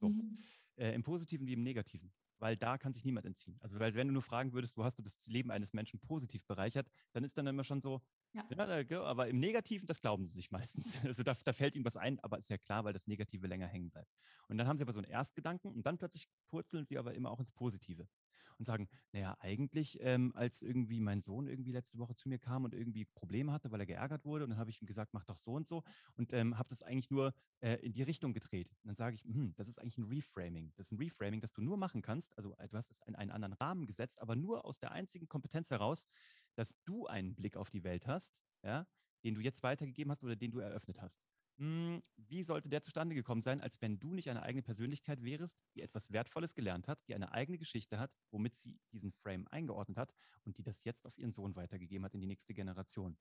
So. 0.00 0.08
Mhm. 0.08 0.38
Äh, 0.76 0.94
Im 0.94 1.02
Positiven 1.02 1.46
wie 1.46 1.52
im 1.52 1.62
Negativen. 1.62 2.12
Weil 2.38 2.56
da 2.56 2.78
kann 2.78 2.92
sich 2.92 3.04
niemand 3.04 3.26
entziehen. 3.26 3.56
Also, 3.60 3.78
weil 3.78 3.94
wenn 3.94 4.08
du 4.08 4.12
nur 4.12 4.22
fragen 4.22 4.52
würdest, 4.52 4.76
wo 4.76 4.84
hast 4.84 4.98
du 4.98 5.02
das 5.02 5.24
Leben 5.26 5.50
eines 5.52 5.72
Menschen 5.72 6.00
positiv 6.00 6.44
bereichert, 6.46 6.90
dann 7.12 7.22
ist 7.22 7.38
dann 7.38 7.46
immer 7.46 7.62
schon 7.62 7.80
so, 7.80 8.02
ja. 8.32 8.44
ja 8.50 9.02
aber 9.02 9.28
im 9.28 9.38
Negativen, 9.38 9.86
das 9.86 10.00
glauben 10.00 10.26
sie 10.26 10.32
sich 10.32 10.50
meistens. 10.50 10.94
Also 11.04 11.22
da, 11.22 11.34
da, 11.44 11.52
fällt 11.52 11.76
ihnen 11.76 11.84
was 11.84 11.96
ein, 11.96 12.18
aber 12.20 12.38
ist 12.38 12.50
ja 12.50 12.58
klar, 12.58 12.84
weil 12.84 12.92
das 12.92 13.06
Negative 13.06 13.46
länger 13.46 13.68
hängen 13.68 13.90
bleibt. 13.90 14.12
Und 14.48 14.58
dann 14.58 14.66
haben 14.66 14.76
sie 14.76 14.82
aber 14.82 14.92
so 14.92 14.98
einen 14.98 15.10
Erstgedanken 15.10 15.72
und 15.72 15.86
dann 15.86 15.96
plötzlich 15.96 16.28
purzeln 16.48 16.84
sie 16.84 16.98
aber 16.98 17.14
immer 17.14 17.30
auch 17.30 17.38
ins 17.38 17.52
Positive 17.52 18.08
und 18.58 18.64
sagen, 18.66 18.88
naja, 19.12 19.36
eigentlich, 19.40 19.98
ähm, 20.00 20.32
als 20.34 20.62
irgendwie 20.62 21.00
mein 21.00 21.20
Sohn 21.20 21.46
irgendwie 21.46 21.72
letzte 21.72 21.98
Woche 21.98 22.14
zu 22.14 22.28
mir 22.28 22.38
kam 22.38 22.64
und 22.64 22.74
irgendwie 22.74 23.04
Probleme 23.04 23.52
hatte, 23.52 23.70
weil 23.70 23.80
er 23.80 23.86
geärgert 23.86 24.24
wurde, 24.24 24.44
und 24.44 24.50
dann 24.50 24.58
habe 24.58 24.70
ich 24.70 24.80
ihm 24.80 24.86
gesagt, 24.86 25.14
mach 25.14 25.24
doch 25.24 25.38
so 25.38 25.52
und 25.52 25.66
so 25.68 25.82
und 26.16 26.32
ähm, 26.32 26.58
habe 26.58 26.68
das 26.68 26.82
eigentlich 26.82 27.10
nur 27.10 27.34
äh, 27.60 27.74
in 27.76 27.92
die 27.92 28.02
Richtung 28.02 28.32
gedreht. 28.32 28.70
Und 28.82 28.88
dann 28.88 28.96
sage 28.96 29.14
ich, 29.16 29.22
hm, 29.24 29.54
das 29.56 29.68
ist 29.68 29.78
eigentlich 29.80 29.98
ein 29.98 30.04
Reframing. 30.04 30.72
Das 30.76 30.86
ist 30.86 30.92
ein 30.92 30.98
Reframing, 30.98 31.40
das 31.40 31.52
du 31.52 31.62
nur 31.62 31.76
machen 31.76 32.02
kannst. 32.02 32.36
Also 32.36 32.54
äh, 32.56 32.68
du 32.68 32.76
hast 32.76 32.90
es 32.90 33.00
in 33.06 33.14
einen 33.14 33.30
anderen 33.30 33.54
Rahmen 33.54 33.86
gesetzt, 33.86 34.20
aber 34.20 34.36
nur 34.36 34.64
aus 34.64 34.78
der 34.78 34.92
einzigen 34.92 35.28
Kompetenz 35.28 35.70
heraus, 35.70 36.06
dass 36.54 36.74
du 36.84 37.06
einen 37.06 37.34
Blick 37.34 37.56
auf 37.56 37.70
die 37.70 37.84
Welt 37.84 38.06
hast, 38.06 38.34
ja, 38.62 38.86
den 39.24 39.34
du 39.34 39.40
jetzt 39.40 39.62
weitergegeben 39.62 40.10
hast 40.10 40.22
oder 40.22 40.36
den 40.36 40.50
du 40.50 40.58
eröffnet 40.58 41.00
hast. 41.00 41.20
Hm, 41.58 42.00
wie 42.16 42.42
sollte 42.42 42.68
der 42.68 42.82
zustande 42.82 43.14
gekommen 43.14 43.42
sein, 43.42 43.60
als 43.60 43.80
wenn 43.80 44.00
du 44.00 44.12
nicht 44.12 44.28
eine 44.28 44.42
eigene 44.42 44.62
Persönlichkeit 44.62 45.22
wärst, 45.22 45.60
die 45.76 45.82
etwas 45.82 46.10
Wertvolles 46.10 46.54
gelernt 46.54 46.88
hat, 46.88 47.06
die 47.06 47.14
eine 47.14 47.30
eigene 47.32 47.58
Geschichte 47.58 47.98
hat, 47.98 48.12
womit 48.32 48.56
sie 48.56 48.80
diesen 48.92 49.12
Frame 49.12 49.46
eingeordnet 49.48 49.96
hat 49.96 50.12
und 50.44 50.58
die 50.58 50.64
das 50.64 50.82
jetzt 50.82 51.06
auf 51.06 51.16
ihren 51.16 51.32
Sohn 51.32 51.54
weitergegeben 51.54 52.04
hat 52.04 52.14
in 52.14 52.20
die 52.20 52.26
nächste 52.26 52.54
Generation? 52.54 53.18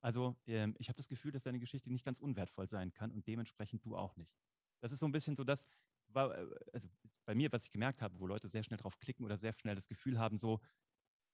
Also 0.00 0.36
ähm, 0.46 0.74
ich 0.78 0.88
habe 0.88 0.96
das 0.96 1.08
Gefühl, 1.08 1.32
dass 1.32 1.44
deine 1.44 1.60
Geschichte 1.60 1.90
nicht 1.92 2.04
ganz 2.04 2.18
unwertvoll 2.18 2.68
sein 2.68 2.92
kann 2.92 3.12
und 3.12 3.26
dementsprechend 3.28 3.84
du 3.84 3.96
auch 3.96 4.16
nicht. 4.16 4.32
Das 4.80 4.92
ist 4.92 5.00
so 5.00 5.06
ein 5.06 5.12
bisschen 5.12 5.36
so 5.36 5.44
das, 5.44 5.66
äh, 6.14 6.46
also 6.72 6.88
bei 7.24 7.34
mir, 7.34 7.52
was 7.52 7.64
ich 7.64 7.70
gemerkt 7.70 8.02
habe, 8.02 8.18
wo 8.18 8.26
Leute 8.26 8.48
sehr 8.48 8.64
schnell 8.64 8.78
drauf 8.78 8.98
klicken 8.98 9.24
oder 9.24 9.36
sehr 9.36 9.52
schnell 9.52 9.76
das 9.76 9.88
Gefühl 9.88 10.18
haben, 10.18 10.38
so, 10.38 10.60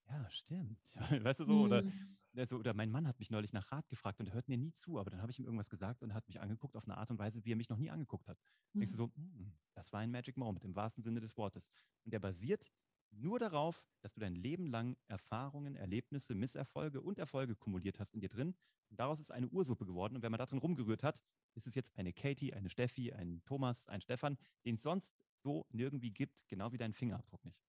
ja, 0.07 0.29
stimmt. 0.31 0.79
Weißt 1.25 1.39
du 1.41 1.45
so? 1.45 1.61
Oder, 1.63 1.83
mhm. 1.83 2.18
Also, 2.35 2.57
oder 2.57 2.73
mein 2.73 2.91
Mann 2.91 3.07
hat 3.07 3.19
mich 3.19 3.31
neulich 3.31 3.53
nach 3.53 3.71
Rat 3.71 3.89
gefragt 3.89 4.19
und 4.19 4.27
er 4.27 4.33
hört 4.33 4.47
mir 4.47 4.57
nie 4.57 4.73
zu, 4.73 4.99
aber 4.99 5.09
dann 5.09 5.21
habe 5.21 5.31
ich 5.31 5.39
ihm 5.39 5.45
irgendwas 5.45 5.69
gesagt 5.69 6.03
und 6.03 6.11
er 6.11 6.15
hat 6.15 6.27
mich 6.27 6.39
angeguckt 6.39 6.75
auf 6.75 6.85
eine 6.85 6.97
Art 6.97 7.09
und 7.09 7.19
Weise, 7.19 7.43
wie 7.45 7.51
er 7.51 7.55
mich 7.55 7.69
noch 7.69 7.77
nie 7.77 7.89
angeguckt 7.89 8.27
hat. 8.27 8.39
Mhm. 8.73 8.79
Denkst 8.79 8.93
du 8.93 8.97
so, 8.97 9.11
hm, 9.15 9.53
das 9.73 9.91
war 9.93 9.99
ein 9.99 10.11
Magic 10.11 10.37
Moment 10.37 10.63
im 10.63 10.75
wahrsten 10.75 11.03
Sinne 11.03 11.19
des 11.19 11.37
Wortes. 11.37 11.69
Und 12.03 12.13
der 12.13 12.19
basiert 12.19 12.71
nur 13.11 13.39
darauf, 13.39 13.83
dass 14.01 14.13
du 14.13 14.19
dein 14.19 14.35
Leben 14.35 14.67
lang 14.67 14.95
Erfahrungen, 15.07 15.75
Erlebnisse, 15.75 16.35
Misserfolge 16.35 17.01
und 17.01 17.17
Erfolge 17.17 17.55
kumuliert 17.55 17.99
hast 17.99 18.13
in 18.13 18.19
dir 18.19 18.29
drin. 18.29 18.55
Und 18.89 18.99
daraus 18.99 19.19
ist 19.19 19.31
eine 19.31 19.47
Ursuppe 19.47 19.85
geworden. 19.85 20.15
Und 20.15 20.21
wenn 20.21 20.31
man 20.31 20.39
da 20.39 20.45
drin 20.45 20.59
rumgerührt 20.59 21.03
hat, 21.03 21.23
ist 21.55 21.67
es 21.67 21.75
jetzt 21.75 21.97
eine 21.97 22.13
Katie, 22.13 22.53
eine 22.53 22.69
Steffi, 22.69 23.11
ein 23.13 23.41
Thomas, 23.45 23.87
ein 23.87 24.01
Stefan, 24.01 24.37
den 24.65 24.75
es 24.75 24.83
sonst 24.83 25.15
so 25.37 25.65
nirgendwie 25.71 26.11
gibt, 26.11 26.47
genau 26.47 26.71
wie 26.71 26.77
dein 26.77 26.93
Fingerabdruck 26.93 27.43
nicht. 27.45 27.68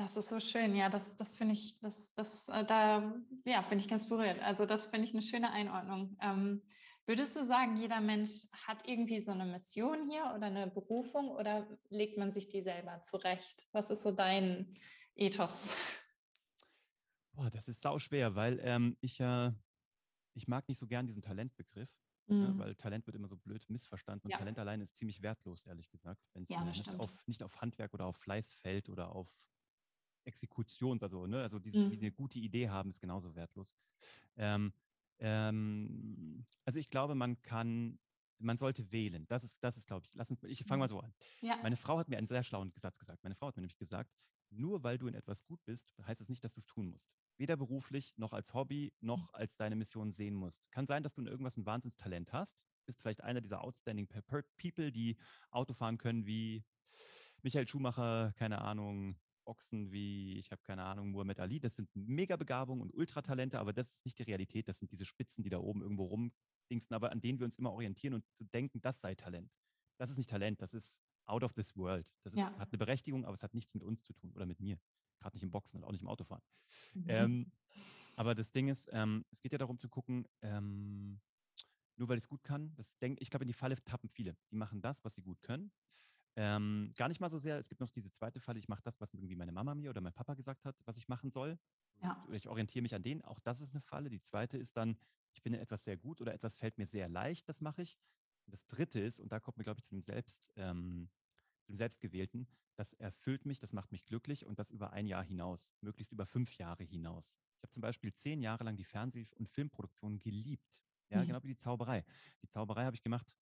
Das 0.00 0.16
ist 0.16 0.30
so 0.30 0.40
schön, 0.40 0.74
ja, 0.74 0.88
das, 0.88 1.14
das 1.14 1.36
finde 1.36 1.52
ich, 1.52 1.78
das, 1.80 2.14
das, 2.14 2.48
äh, 2.48 2.64
da, 2.64 3.14
ja, 3.44 3.60
bin 3.60 3.78
ich 3.78 3.86
ganz 3.86 4.08
berührt. 4.08 4.40
Also 4.40 4.64
das 4.64 4.86
finde 4.86 5.06
ich 5.06 5.12
eine 5.12 5.20
schöne 5.20 5.52
Einordnung. 5.52 6.16
Ähm, 6.22 6.62
würdest 7.04 7.36
du 7.36 7.44
sagen, 7.44 7.76
jeder 7.76 8.00
Mensch 8.00 8.46
hat 8.66 8.88
irgendwie 8.88 9.20
so 9.20 9.32
eine 9.32 9.44
Mission 9.44 10.08
hier 10.08 10.32
oder 10.34 10.46
eine 10.46 10.68
Berufung 10.68 11.28
oder 11.28 11.68
legt 11.90 12.16
man 12.16 12.32
sich 12.32 12.48
die 12.48 12.62
selber 12.62 13.02
zurecht? 13.02 13.68
Was 13.72 13.90
ist 13.90 14.02
so 14.02 14.10
dein 14.10 14.74
Ethos? 15.16 15.76
Boah, 17.32 17.50
das 17.50 17.68
ist 17.68 17.82
sau 17.82 17.98
schwer, 17.98 18.34
weil 18.34 18.58
ähm, 18.62 18.96
ich, 19.02 19.20
äh, 19.20 19.52
ich 20.32 20.48
mag 20.48 20.66
nicht 20.66 20.78
so 20.78 20.86
gern 20.86 21.06
diesen 21.06 21.20
Talentbegriff. 21.20 21.90
Ne, 22.26 22.36
mhm. 22.36 22.42
Ja, 22.42 22.58
weil 22.64 22.74
Talent 22.74 23.06
wird 23.06 23.16
immer 23.16 23.28
so 23.28 23.36
blöd 23.36 23.68
missverstanden 23.68 24.24
und 24.24 24.30
ja. 24.30 24.38
Talent 24.38 24.58
allein 24.58 24.80
ist 24.80 24.96
ziemlich 24.96 25.20
wertlos, 25.20 25.66
ehrlich 25.66 25.90
gesagt, 25.90 26.26
wenn 26.32 26.44
es 26.44 26.48
ja, 26.48 26.64
nicht, 26.64 26.88
auf, 26.98 27.12
nicht 27.26 27.42
auf 27.42 27.60
Handwerk 27.60 27.92
oder 27.92 28.06
auf 28.06 28.16
Fleiß 28.16 28.54
fällt 28.54 28.88
oder 28.88 29.14
auf 29.14 29.30
Exekutions, 30.24 31.02
also, 31.02 31.26
ne, 31.26 31.42
also 31.42 31.58
dieses, 31.58 31.86
mhm. 31.86 31.98
eine 31.98 32.12
gute 32.12 32.38
Idee 32.38 32.68
haben, 32.68 32.90
ist 32.90 33.00
genauso 33.00 33.34
wertlos. 33.34 33.74
Ähm, 34.36 34.72
ähm, 35.18 36.44
also 36.64 36.78
ich 36.78 36.90
glaube, 36.90 37.14
man 37.14 37.40
kann, 37.42 37.98
man 38.38 38.58
sollte 38.58 38.90
wählen. 38.90 39.26
Das 39.28 39.44
ist, 39.44 39.62
das 39.62 39.76
ist, 39.76 39.86
glaube 39.86 40.06
ich, 40.06 40.14
lass 40.14 40.30
uns, 40.30 40.42
ich 40.44 40.64
fange 40.64 40.80
mal 40.80 40.86
mhm. 40.86 40.90
so 40.90 41.00
an. 41.00 41.14
Ja. 41.40 41.58
Meine 41.62 41.76
Frau 41.76 41.98
hat 41.98 42.08
mir 42.08 42.18
einen 42.18 42.26
sehr 42.26 42.42
schlauen 42.42 42.72
Satz 42.76 42.98
gesagt. 42.98 43.22
Meine 43.22 43.34
Frau 43.34 43.48
hat 43.48 43.56
mir 43.56 43.62
nämlich 43.62 43.78
gesagt, 43.78 44.10
nur 44.50 44.82
weil 44.82 44.98
du 44.98 45.06
in 45.06 45.14
etwas 45.14 45.44
gut 45.44 45.64
bist, 45.64 45.94
heißt 45.98 46.20
es 46.20 46.26
das 46.26 46.28
nicht, 46.28 46.42
dass 46.42 46.54
du 46.54 46.60
es 46.60 46.66
tun 46.66 46.88
musst. 46.88 47.08
Weder 47.36 47.56
beruflich 47.56 48.14
noch 48.16 48.32
als 48.32 48.52
Hobby 48.52 48.92
noch 49.00 49.28
mhm. 49.28 49.34
als 49.34 49.56
deine 49.56 49.76
Mission 49.76 50.12
sehen 50.12 50.34
musst. 50.34 50.70
Kann 50.72 50.86
sein, 50.86 51.02
dass 51.02 51.14
du 51.14 51.20
in 51.20 51.28
irgendwas 51.28 51.56
ein 51.56 51.66
Wahnsinnstalent 51.66 52.32
hast. 52.32 52.58
Bist 52.86 53.00
vielleicht 53.00 53.22
einer 53.22 53.40
dieser 53.40 53.62
outstanding 53.62 54.08
people, 54.56 54.90
die 54.90 55.16
Auto 55.50 55.74
fahren 55.74 55.98
können 55.98 56.26
wie 56.26 56.64
Michael 57.42 57.68
Schumacher, 57.68 58.32
keine 58.36 58.60
Ahnung, 58.60 59.16
Boxen 59.50 59.90
wie, 59.90 60.38
ich 60.38 60.52
habe 60.52 60.62
keine 60.62 60.84
Ahnung, 60.84 61.10
Muhammad 61.10 61.40
Ali. 61.40 61.58
Das 61.58 61.74
sind 61.74 61.88
Mega-Begabungen 61.96 62.82
und 62.82 62.94
Ultratalente, 62.94 63.58
aber 63.58 63.72
das 63.72 63.90
ist 63.90 64.04
nicht 64.04 64.16
die 64.20 64.22
Realität. 64.22 64.68
Das 64.68 64.78
sind 64.78 64.92
diese 64.92 65.04
Spitzen, 65.04 65.42
die 65.42 65.50
da 65.50 65.58
oben 65.58 65.82
irgendwo 65.82 66.04
rumdingsen, 66.04 66.94
aber 66.94 67.10
an 67.10 67.20
denen 67.20 67.40
wir 67.40 67.46
uns 67.46 67.58
immer 67.58 67.72
orientieren 67.72 68.14
und 68.14 68.24
zu 68.36 68.44
denken, 68.44 68.80
das 68.80 69.00
sei 69.00 69.16
Talent. 69.16 69.52
Das 69.98 70.08
ist 70.08 70.18
nicht 70.18 70.30
Talent, 70.30 70.62
das 70.62 70.72
ist 70.72 71.02
out 71.26 71.42
of 71.42 71.52
this 71.54 71.76
world. 71.76 72.14
Das 72.22 72.32
ist, 72.32 72.38
ja. 72.38 72.56
hat 72.58 72.68
eine 72.70 72.78
Berechtigung, 72.78 73.24
aber 73.24 73.34
es 73.34 73.42
hat 73.42 73.52
nichts 73.52 73.74
mit 73.74 73.82
uns 73.82 74.04
zu 74.04 74.12
tun 74.12 74.32
oder 74.34 74.46
mit 74.46 74.60
mir. 74.60 74.78
Gerade 75.18 75.34
nicht 75.34 75.42
im 75.42 75.50
Boxen 75.50 75.78
und 75.78 75.84
auch 75.84 75.90
nicht 75.90 76.02
im 76.02 76.08
Autofahren. 76.08 76.44
Mhm. 76.94 77.04
Ähm, 77.08 77.52
aber 78.14 78.36
das 78.36 78.52
Ding 78.52 78.68
ist, 78.68 78.88
ähm, 78.92 79.24
es 79.32 79.42
geht 79.42 79.50
ja 79.50 79.58
darum 79.58 79.78
zu 79.80 79.88
gucken, 79.88 80.28
ähm, 80.42 81.20
nur 81.96 82.08
weil 82.08 82.18
ich 82.18 82.24
es 82.24 82.28
gut 82.28 82.44
kann, 82.44 82.72
das 82.76 82.96
denk, 82.98 83.20
ich 83.20 83.30
glaube, 83.30 83.42
in 83.42 83.48
die 83.48 83.54
Falle 83.54 83.74
tappen 83.82 84.08
viele. 84.10 84.36
Die 84.52 84.56
machen 84.56 84.80
das, 84.80 85.04
was 85.04 85.14
sie 85.14 85.22
gut 85.22 85.42
können. 85.42 85.72
Ähm, 86.36 86.92
gar 86.96 87.08
nicht 87.08 87.20
mal 87.20 87.30
so 87.30 87.38
sehr. 87.38 87.58
Es 87.58 87.68
gibt 87.68 87.80
noch 87.80 87.90
diese 87.90 88.10
zweite 88.10 88.40
Falle, 88.40 88.58
ich 88.58 88.68
mache 88.68 88.82
das, 88.82 89.00
was 89.00 89.12
irgendwie 89.14 89.36
meine 89.36 89.52
Mama 89.52 89.74
mir 89.74 89.90
oder 89.90 90.00
mein 90.00 90.12
Papa 90.12 90.34
gesagt 90.34 90.64
hat, 90.64 90.76
was 90.84 90.96
ich 90.96 91.08
machen 91.08 91.30
soll. 91.30 91.58
Ja. 92.02 92.24
Ich 92.32 92.48
orientiere 92.48 92.82
mich 92.82 92.94
an 92.94 93.02
denen. 93.02 93.22
Auch 93.22 93.40
das 93.40 93.60
ist 93.60 93.72
eine 93.72 93.80
Falle. 93.80 94.08
Die 94.08 94.20
zweite 94.20 94.56
ist 94.56 94.76
dann, 94.76 94.96
ich 95.34 95.42
bin 95.42 95.52
in 95.52 95.60
etwas 95.60 95.84
sehr 95.84 95.96
gut 95.96 96.20
oder 96.20 96.32
etwas 96.32 96.56
fällt 96.56 96.78
mir 96.78 96.86
sehr 96.86 97.08
leicht, 97.08 97.48
das 97.48 97.60
mache 97.60 97.82
ich. 97.82 97.98
Und 98.46 98.52
das 98.52 98.66
dritte 98.66 99.00
ist, 99.00 99.20
und 99.20 99.32
da 99.32 99.40
kommt 99.40 99.58
mir, 99.58 99.64
glaube 99.64 99.80
ich, 99.80 99.84
zu 99.84 99.94
dem 99.94 100.02
Selbst, 100.02 100.50
ähm, 100.56 101.10
zu 101.62 101.72
dem 101.72 101.76
Selbstgewählten, 101.76 102.46
das 102.76 102.94
erfüllt 102.94 103.44
mich, 103.44 103.58
das 103.58 103.72
macht 103.72 103.92
mich 103.92 104.06
glücklich 104.06 104.46
und 104.46 104.58
das 104.58 104.70
über 104.70 104.92
ein 104.92 105.06
Jahr 105.06 105.22
hinaus, 105.22 105.74
möglichst 105.80 106.12
über 106.12 106.26
fünf 106.26 106.56
Jahre 106.56 106.84
hinaus. 106.84 107.36
Ich 107.56 107.62
habe 107.62 107.72
zum 107.72 107.82
Beispiel 107.82 108.14
zehn 108.14 108.40
Jahre 108.40 108.64
lang 108.64 108.76
die 108.76 108.84
Fernseh- 108.84 109.28
und 109.36 109.48
Filmproduktion 109.50 110.18
geliebt. 110.20 110.82
Ja, 111.10 111.22
mhm. 111.22 111.26
genau 111.26 111.42
wie 111.42 111.48
die 111.48 111.56
Zauberei. 111.56 112.04
Die 112.42 112.48
Zauberei 112.48 112.84
habe 112.84 112.96
ich 112.96 113.02
gemacht 113.02 113.36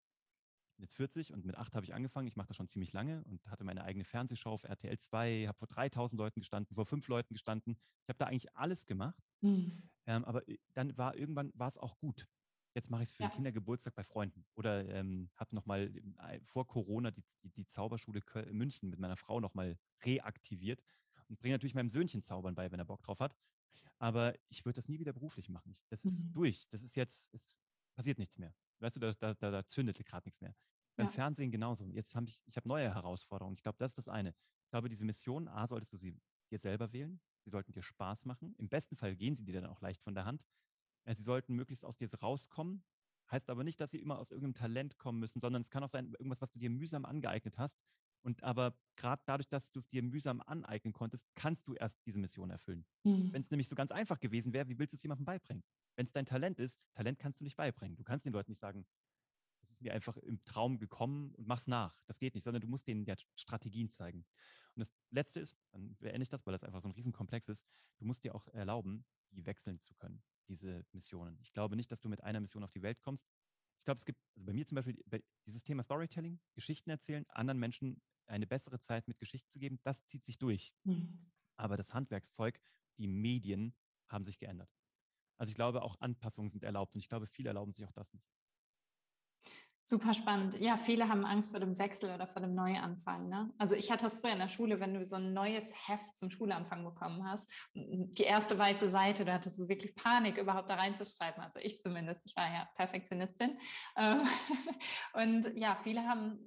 jetzt 0.83 0.95
40 0.95 1.33
und 1.33 1.45
mit 1.45 1.57
acht 1.57 1.75
habe 1.75 1.85
ich 1.85 1.95
angefangen. 1.95 2.27
Ich 2.27 2.37
mache 2.37 2.49
das 2.49 2.57
schon 2.57 2.69
ziemlich 2.69 2.93
lange 2.93 3.25
und 3.25 3.45
hatte 3.51 3.64
meine 3.64 3.85
eigene 3.85 4.05
Fernsehshow 4.05 4.51
auf 4.51 4.64
RTL 4.64 4.99
2, 4.99 5.47
habe 5.47 5.59
vor 5.59 5.69
3000 5.69 6.19
Leuten 6.19 6.41
gestanden, 6.41 6.75
vor 6.75 6.87
fünf 6.87 7.09
Leuten 7.09 7.35
gestanden. 7.35 7.77
Ich 8.03 8.09
habe 8.09 8.19
da 8.19 8.27
eigentlich 8.27 8.55
alles 8.57 8.87
gemacht. 8.87 9.23
Mhm. 9.41 9.83
Ähm, 10.07 10.25
aber 10.25 10.49
äh, 10.49 10.59
dann 10.75 10.97
war 10.97 11.17
irgendwann 11.17 11.53
war 11.55 11.69
es 11.69 11.79
auch 11.79 11.99
gut. 11.99 12.27
Jetzt 12.75 12.91
mache 12.91 13.03
ich 13.03 13.09
es 13.09 13.14
für 13.14 13.23
ja. 13.23 13.29
den 13.29 13.35
Kindergeburtstag 13.35 13.95
bei 13.95 14.05
Freunden. 14.05 14.45
Oder 14.55 14.88
ähm, 14.88 15.31
habe 15.37 15.55
nochmal 15.55 15.91
vor 16.45 16.67
Corona 16.67 17.11
die, 17.11 17.25
die, 17.43 17.51
die 17.51 17.67
Zauberschule 17.67 18.21
Köln, 18.21 18.57
München 18.57 18.91
mit 18.91 19.01
meiner 19.01 19.17
Frau 19.17 19.41
nochmal 19.41 19.79
reaktiviert 20.05 20.81
und 21.29 21.38
bringe 21.38 21.55
natürlich 21.55 21.75
meinem 21.75 21.88
Söhnchen 21.88 22.23
Zaubern 22.23 22.55
bei, 22.55 22.71
wenn 22.71 22.79
er 22.79 22.85
Bock 22.85 23.03
drauf 23.03 23.21
hat. 23.21 23.35
Aber 23.99 24.35
ich 24.49 24.64
würde 24.64 24.77
das 24.77 24.88
nie 24.88 24.99
wieder 24.99 25.12
beruflich 25.12 25.49
machen. 25.49 25.73
Ich, 25.73 25.87
das 25.88 26.05
ist 26.05 26.25
mhm. 26.25 26.33
durch. 26.33 26.69
Das 26.71 26.83
ist 26.83 26.95
jetzt, 26.95 27.33
es 27.33 27.59
passiert 27.95 28.19
nichts 28.19 28.38
mehr. 28.38 28.55
Weißt 28.81 28.97
du, 28.97 29.01
da, 29.01 29.12
da, 29.12 29.35
da, 29.35 29.51
da 29.51 29.67
zündet 29.67 29.99
gerade 30.05 30.27
nichts 30.27 30.41
mehr. 30.41 30.55
Beim 30.97 31.07
ja. 31.07 31.12
Fernsehen 31.12 31.51
genauso. 31.51 31.87
Jetzt 31.91 32.14
habe 32.14 32.29
ich, 32.29 32.43
ich 32.47 32.57
habe 32.57 32.69
neue 32.69 32.93
Herausforderungen. 32.93 33.55
Ich 33.55 33.62
glaube, 33.62 33.79
das 33.79 33.93
ist 33.93 33.99
das 33.99 34.09
eine. 34.09 34.35
Ich 34.64 34.71
glaube, 34.71 34.88
diese 34.88 35.05
Mission, 35.05 35.49
A, 35.49 35.67
solltest 35.67 35.93
du 35.93 35.97
sie 35.97 36.17
dir 36.51 36.59
selber 36.59 36.93
wählen. 36.93 37.21
Sie 37.45 37.51
sollten 37.51 37.73
dir 37.73 37.83
Spaß 37.83 38.25
machen. 38.25 38.55
Im 38.59 38.69
besten 38.69 38.97
Fall 38.97 39.17
gehen 39.17 39.37
sie 39.37 39.45
dir 39.45 39.61
dann 39.61 39.67
auch 39.67 39.81
leicht 39.81 40.03
von 40.03 40.14
der 40.14 40.25
Hand. 40.25 40.45
Äh, 41.05 41.14
sie 41.14 41.23
sollten 41.23 41.55
möglichst 41.55 41.85
aus 41.85 41.97
dir 41.97 42.09
rauskommen. 42.21 42.85
Heißt 43.31 43.51
aber 43.51 43.62
nicht, 43.62 43.81
dass 43.81 43.91
sie 43.91 44.01
immer 44.01 44.19
aus 44.19 44.31
irgendeinem 44.31 44.55
Talent 44.55 44.99
kommen 44.99 45.19
müssen, 45.19 45.41
sondern 45.41 45.62
es 45.62 45.71
kann 45.71 45.83
auch 45.85 45.91
sein, 45.91 46.12
irgendwas, 46.12 46.41
was 46.41 46.51
du 46.51 46.59
dir 46.59 46.71
mühsam 46.71 47.05
angeeignet 47.05 47.59
hast. 47.59 47.79
Und 48.23 48.43
aber 48.43 48.77
gerade 48.97 49.23
dadurch, 49.27 49.49
dass 49.49 49.71
du 49.71 49.79
es 49.79 49.88
dir 49.88 50.03
mühsam 50.03 50.41
aneignen 50.41 50.93
konntest, 50.93 51.29
kannst 51.35 51.69
du 51.69 51.75
erst 51.75 52.05
diese 52.07 52.19
Mission 52.19 52.51
erfüllen. 52.51 52.85
Mhm. 53.05 53.33
Wenn 53.33 53.43
es 53.43 53.51
nämlich 53.51 53.69
so 53.69 53.77
ganz 53.77 53.93
einfach 53.93 54.19
gewesen 54.19 54.53
wäre, 54.53 54.69
wie 54.69 54.79
willst 54.79 54.93
du 54.93 54.97
es 54.97 55.03
jemandem 55.03 55.27
beibringen? 55.27 55.62
Wenn 55.99 56.07
es 56.07 56.13
dein 56.13 56.27
Talent 56.27 56.61
ist, 56.61 56.81
Talent 56.93 57.19
kannst 57.19 57.41
du 57.41 57.45
nicht 57.45 57.57
beibringen. 57.57 57.97
Du 57.97 58.05
kannst 58.05 58.25
den 58.25 58.33
Leuten 58.33 58.53
nicht 58.53 58.61
sagen, 58.61 58.87
es 59.63 59.73
ist 59.73 59.83
mir 59.83 59.93
einfach 59.93 60.17
im 60.19 60.45
Traum 60.45 60.79
gekommen 60.79 61.35
und 61.35 61.49
mach's 61.49 61.67
nach. 61.67 62.01
Das 62.07 62.21
geht 62.21 62.37
nicht, 62.37 62.45
sondern 62.45 62.61
du 62.61 62.69
musst 62.69 62.87
denen 62.87 63.05
ja 63.05 63.17
Strategien 63.35 63.91
zeigen. 63.91 64.25
Und 64.77 64.79
das 64.79 64.95
Letzte 65.11 65.41
ist, 65.41 65.57
dann 65.73 65.97
beende 65.97 66.23
ich 66.23 66.29
das, 66.29 66.47
weil 66.47 66.53
das 66.53 66.63
einfach 66.63 66.83
so 66.83 66.89
ein 66.89 66.93
Riesenkomplex 66.93 67.49
ist, 67.49 67.67
du 67.99 68.05
musst 68.05 68.23
dir 68.23 68.37
auch 68.37 68.47
erlauben, 68.47 69.05
die 69.33 69.45
wechseln 69.45 69.81
zu 69.83 69.93
können, 69.97 70.23
diese 70.47 70.87
Missionen. 70.93 71.37
Ich 71.41 71.53
glaube 71.53 71.75
nicht, 71.75 71.91
dass 71.91 72.01
du 72.01 72.09
mit 72.09 72.23
einer 72.23 72.39
Mission 72.39 72.63
auf 72.63 72.71
die 72.71 72.83
Welt 72.83 73.01
kommst. 73.01 73.27
Ich 73.79 73.85
glaube, 73.85 73.99
es 73.99 74.05
gibt, 74.05 74.21
also 74.37 74.47
bei 74.47 74.53
mir 74.53 74.67
zum 74.67 74.77
Beispiel, 74.77 75.03
dieses 75.47 75.65
Thema 75.65 75.83
Storytelling, 75.83 76.39
Geschichten 76.55 76.91
erzählen, 76.91 77.27
anderen 77.31 77.59
Menschen 77.59 78.01
eine 78.27 78.47
bessere 78.47 78.79
Zeit 78.79 79.09
mit 79.09 79.19
Geschichten 79.19 79.51
zu 79.51 79.59
geben, 79.59 79.81
das 79.83 80.05
zieht 80.05 80.25
sich 80.25 80.39
durch. 80.39 80.73
Mhm. 80.85 81.33
Aber 81.57 81.77
das 81.77 81.93
Handwerkszeug, 81.93 82.61
die 82.99 83.09
Medien 83.09 83.75
haben 84.09 84.23
sich 84.23 84.39
geändert. 84.39 84.78
Also 85.38 85.51
ich 85.51 85.57
glaube, 85.57 85.83
auch 85.83 85.96
Anpassungen 86.01 86.51
sind 86.51 86.64
erlaubt 86.64 86.94
und 86.94 87.01
ich 87.01 87.09
glaube, 87.09 87.27
viele 87.27 87.48
erlauben 87.48 87.72
sich 87.72 87.87
auch 87.87 87.92
das 87.92 88.12
nicht. 88.12 88.27
Super 89.85 90.12
spannend. 90.12 90.61
Ja, 90.61 90.77
viele 90.77 91.09
haben 91.09 91.24
Angst 91.24 91.51
vor 91.51 91.61
dem 91.61 91.79
Wechsel 91.79 92.12
oder 92.14 92.27
vor 92.27 92.42
dem 92.42 92.55
Neuanfang. 92.55 93.31
Ne? 93.31 93.51
Also 93.57 93.74
ich 93.74 93.90
hatte 93.90 94.05
das 94.05 94.20
früher 94.20 94.33
in 94.33 94.38
der 94.38 94.51
Schule, 94.51 94.81
wenn 94.81 94.92
du 94.92 95.03
so 95.03 95.16
ein 95.16 95.33
neues 95.33 95.70
Heft 95.87 96.14
zum 96.18 96.29
Schulanfang 96.29 96.85
bekommen 96.85 97.24
hast, 97.24 97.51
die 97.72 98.24
erste 98.24 98.59
weiße 98.59 98.90
Seite, 98.90 99.24
da 99.24 99.33
hattest 99.33 99.59
du 99.59 99.66
wirklich 99.66 99.94
Panik, 99.94 100.37
überhaupt 100.37 100.68
da 100.68 100.74
reinzuschreiben. 100.74 101.42
Also 101.42 101.59
ich 101.61 101.81
zumindest, 101.81 102.20
ich 102.27 102.37
war 102.37 102.53
ja 102.53 102.68
Perfektionistin. 102.77 103.59
Ähm, 103.96 104.20
und 105.14 105.57
ja, 105.57 105.79
viele 105.83 106.07
haben 106.07 106.38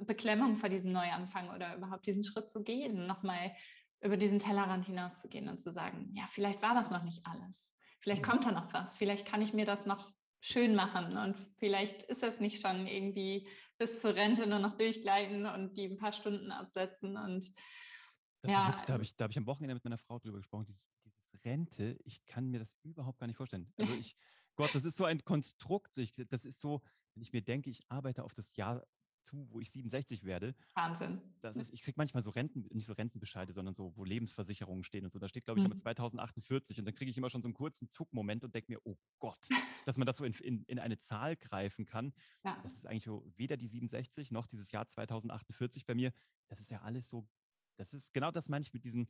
Beklemmung 0.00 0.56
vor 0.56 0.68
diesem 0.68 0.92
Neuanfang 0.92 1.48
oder 1.54 1.76
überhaupt 1.76 2.04
diesen 2.04 2.22
Schritt 2.22 2.50
zu 2.50 2.62
gehen, 2.62 3.06
nochmal 3.06 3.56
über 4.02 4.18
diesen 4.18 4.38
Tellerrand 4.38 4.84
hinauszugehen 4.84 5.48
und 5.48 5.58
zu 5.58 5.72
sagen, 5.72 6.10
ja, 6.12 6.24
vielleicht 6.28 6.60
war 6.60 6.74
das 6.74 6.90
noch 6.90 7.04
nicht 7.04 7.26
alles. 7.26 7.74
Vielleicht 8.00 8.22
kommt 8.22 8.44
da 8.46 8.52
noch 8.52 8.72
was. 8.72 8.96
Vielleicht 8.96 9.26
kann 9.26 9.42
ich 9.42 9.52
mir 9.52 9.64
das 9.64 9.86
noch 9.86 10.12
schön 10.40 10.74
machen 10.74 11.18
und 11.18 11.36
vielleicht 11.58 12.02
ist 12.04 12.22
es 12.22 12.40
nicht 12.40 12.62
schon 12.62 12.86
irgendwie 12.86 13.46
bis 13.78 14.00
zur 14.00 14.14
Rente 14.14 14.46
nur 14.46 14.58
noch 14.58 14.72
durchgleiten 14.72 15.44
und 15.44 15.76
die 15.76 15.84
ein 15.84 15.98
paar 15.98 16.12
Stunden 16.12 16.50
absetzen 16.50 17.16
und 17.18 17.52
das 18.42 18.52
ja. 18.52 18.68
Witzig, 18.68 18.86
da 18.86 18.92
habe 18.94 19.02
ich, 19.02 19.14
hab 19.18 19.30
ich 19.30 19.38
am 19.38 19.46
Wochenende 19.46 19.74
mit 19.74 19.84
meiner 19.84 19.98
Frau 19.98 20.18
drüber 20.18 20.38
gesprochen, 20.38 20.64
dieses, 20.64 20.88
dieses 21.04 21.44
Rente, 21.44 21.98
ich 22.04 22.24
kann 22.24 22.48
mir 22.48 22.58
das 22.58 22.74
überhaupt 22.82 23.18
gar 23.18 23.26
nicht 23.26 23.36
vorstellen. 23.36 23.70
Also 23.76 23.92
ich, 23.92 24.16
Gott, 24.56 24.74
das 24.74 24.86
ist 24.86 24.96
so 24.96 25.04
ein 25.04 25.22
Konstrukt, 25.24 25.98
ich, 25.98 26.14
das 26.14 26.46
ist 26.46 26.60
so, 26.60 26.80
wenn 27.14 27.22
ich 27.22 27.32
mir 27.34 27.42
denke, 27.42 27.68
ich 27.68 27.82
arbeite 27.90 28.24
auf 28.24 28.32
das 28.32 28.56
Jahr 28.56 28.82
zu, 29.22 29.48
wo 29.50 29.60
ich 29.60 29.70
67 29.70 30.24
werde. 30.24 30.54
Wahnsinn. 30.74 31.20
Das 31.40 31.56
ist, 31.56 31.72
ich 31.72 31.82
kriege 31.82 31.94
manchmal 31.96 32.22
so 32.22 32.30
Renten, 32.30 32.66
nicht 32.72 32.86
so 32.86 32.92
Rentenbescheide, 32.92 33.52
sondern 33.52 33.74
so, 33.74 33.96
wo 33.96 34.04
Lebensversicherungen 34.04 34.84
stehen 34.84 35.04
und 35.04 35.12
so. 35.12 35.18
Da 35.18 35.28
steht, 35.28 35.44
glaube 35.44 35.60
ich, 35.60 35.66
mhm. 35.66 35.72
immer 35.72 35.80
2048 35.80 36.78
und 36.78 36.84
dann 36.84 36.94
kriege 36.94 37.10
ich 37.10 37.18
immer 37.18 37.30
schon 37.30 37.42
so 37.42 37.48
einen 37.48 37.54
kurzen 37.54 37.90
Zuckmoment 37.90 38.44
und 38.44 38.54
denke 38.54 38.72
mir, 38.72 38.80
oh 38.84 38.96
Gott, 39.18 39.48
dass 39.86 39.96
man 39.96 40.06
das 40.06 40.16
so 40.16 40.24
in, 40.24 40.34
in, 40.34 40.64
in 40.64 40.78
eine 40.78 40.98
Zahl 40.98 41.36
greifen 41.36 41.86
kann. 41.86 42.12
Ja. 42.44 42.58
Das 42.62 42.74
ist 42.74 42.86
eigentlich 42.86 43.04
so 43.04 43.24
weder 43.36 43.56
die 43.56 43.68
67 43.68 44.30
noch 44.30 44.46
dieses 44.46 44.72
Jahr 44.72 44.86
2048 44.86 45.86
bei 45.86 45.94
mir. 45.94 46.12
Das 46.48 46.60
ist 46.60 46.70
ja 46.70 46.80
alles 46.82 47.08
so, 47.08 47.26
das 47.76 47.94
ist 47.94 48.12
genau 48.12 48.30
das 48.30 48.48
meine 48.48 48.62
ich 48.62 48.72
mit 48.72 48.84
diesen, 48.84 49.08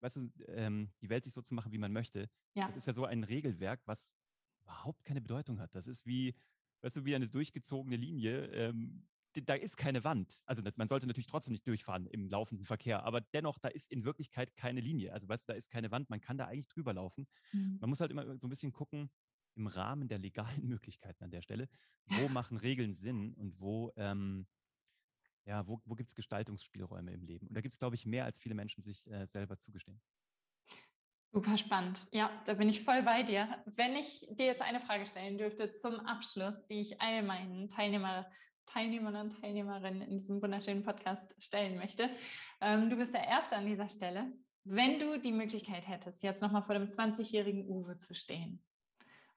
weißt 0.00 0.16
du, 0.16 0.30
ähm, 0.48 0.90
die 1.00 1.08
Welt 1.08 1.24
sich 1.24 1.34
so 1.34 1.42
zu 1.42 1.54
machen, 1.54 1.72
wie 1.72 1.78
man 1.78 1.92
möchte. 1.92 2.28
Ja. 2.54 2.66
Das 2.66 2.76
ist 2.76 2.86
ja 2.86 2.92
so 2.92 3.04
ein 3.04 3.24
Regelwerk, 3.24 3.80
was 3.86 4.16
überhaupt 4.62 5.04
keine 5.04 5.20
Bedeutung 5.20 5.60
hat. 5.60 5.74
Das 5.74 5.86
ist 5.86 6.06
wie, 6.06 6.34
weißt 6.82 6.96
du, 6.96 7.04
wie 7.04 7.14
eine 7.14 7.28
durchgezogene 7.28 7.96
Linie. 7.96 8.46
Ähm, 8.46 9.06
da 9.34 9.54
ist 9.54 9.76
keine 9.76 10.04
Wand. 10.04 10.42
Also 10.46 10.62
man 10.76 10.88
sollte 10.88 11.06
natürlich 11.06 11.26
trotzdem 11.26 11.52
nicht 11.52 11.66
durchfahren 11.66 12.06
im 12.06 12.28
laufenden 12.28 12.66
Verkehr, 12.66 13.04
aber 13.04 13.20
dennoch, 13.20 13.58
da 13.58 13.68
ist 13.68 13.90
in 13.90 14.04
Wirklichkeit 14.04 14.56
keine 14.56 14.80
Linie. 14.80 15.12
Also 15.12 15.28
weißt 15.28 15.48
du, 15.48 15.52
da 15.52 15.56
ist 15.56 15.70
keine 15.70 15.90
Wand, 15.90 16.10
man 16.10 16.20
kann 16.20 16.38
da 16.38 16.46
eigentlich 16.46 16.68
drüber 16.68 16.94
laufen. 16.94 17.26
Mhm. 17.52 17.78
Man 17.80 17.90
muss 17.90 18.00
halt 18.00 18.10
immer 18.10 18.24
so 18.38 18.46
ein 18.46 18.50
bisschen 18.50 18.72
gucken, 18.72 19.10
im 19.54 19.66
Rahmen 19.66 20.08
der 20.08 20.18
legalen 20.18 20.66
Möglichkeiten 20.68 21.24
an 21.24 21.30
der 21.30 21.42
Stelle, 21.42 21.68
wo 22.06 22.28
machen 22.28 22.56
Regeln 22.56 22.94
Sinn 22.94 23.34
und 23.34 23.60
wo, 23.60 23.92
ähm, 23.96 24.46
ja, 25.44 25.66
wo, 25.66 25.80
wo 25.84 25.94
gibt 25.94 26.10
es 26.10 26.14
Gestaltungsspielräume 26.14 27.12
im 27.12 27.24
Leben. 27.24 27.46
Und 27.46 27.54
da 27.54 27.60
gibt 27.60 27.74
es, 27.74 27.78
glaube 27.78 27.94
ich, 27.94 28.06
mehr, 28.06 28.24
als 28.24 28.38
viele 28.38 28.54
Menschen 28.54 28.82
sich 28.82 29.10
äh, 29.10 29.26
selber 29.26 29.58
zugestehen. 29.58 30.00
Super 31.32 31.56
spannend. 31.58 32.08
Ja, 32.10 32.42
da 32.44 32.54
bin 32.54 32.68
ich 32.68 32.82
voll 32.82 33.02
bei 33.04 33.22
dir. 33.22 33.62
Wenn 33.64 33.94
ich 33.94 34.26
dir 34.30 34.46
jetzt 34.46 34.62
eine 34.62 34.80
Frage 34.80 35.06
stellen 35.06 35.38
dürfte 35.38 35.72
zum 35.72 36.00
Abschluss, 36.00 36.66
die 36.66 36.80
ich 36.80 37.00
all 37.00 37.22
meinen 37.22 37.68
Teilnehmer, 37.68 38.28
Teilnehmern 38.66 39.16
und 39.16 39.40
Teilnehmerinnen 39.40 40.02
in 40.02 40.18
diesem 40.18 40.42
wunderschönen 40.42 40.82
Podcast 40.82 41.34
stellen 41.38 41.76
möchte. 41.76 42.10
Ähm, 42.60 42.90
du 42.90 42.96
bist 42.96 43.14
der 43.14 43.26
Erste 43.26 43.56
an 43.56 43.66
dieser 43.66 43.88
Stelle. 43.88 44.32
Wenn 44.64 44.98
du 44.98 45.18
die 45.18 45.32
Möglichkeit 45.32 45.88
hättest, 45.88 46.22
jetzt 46.22 46.42
nochmal 46.42 46.62
vor 46.62 46.74
dem 46.74 46.84
20-jährigen 46.84 47.66
Uwe 47.66 47.98
zu 47.98 48.14
stehen 48.14 48.62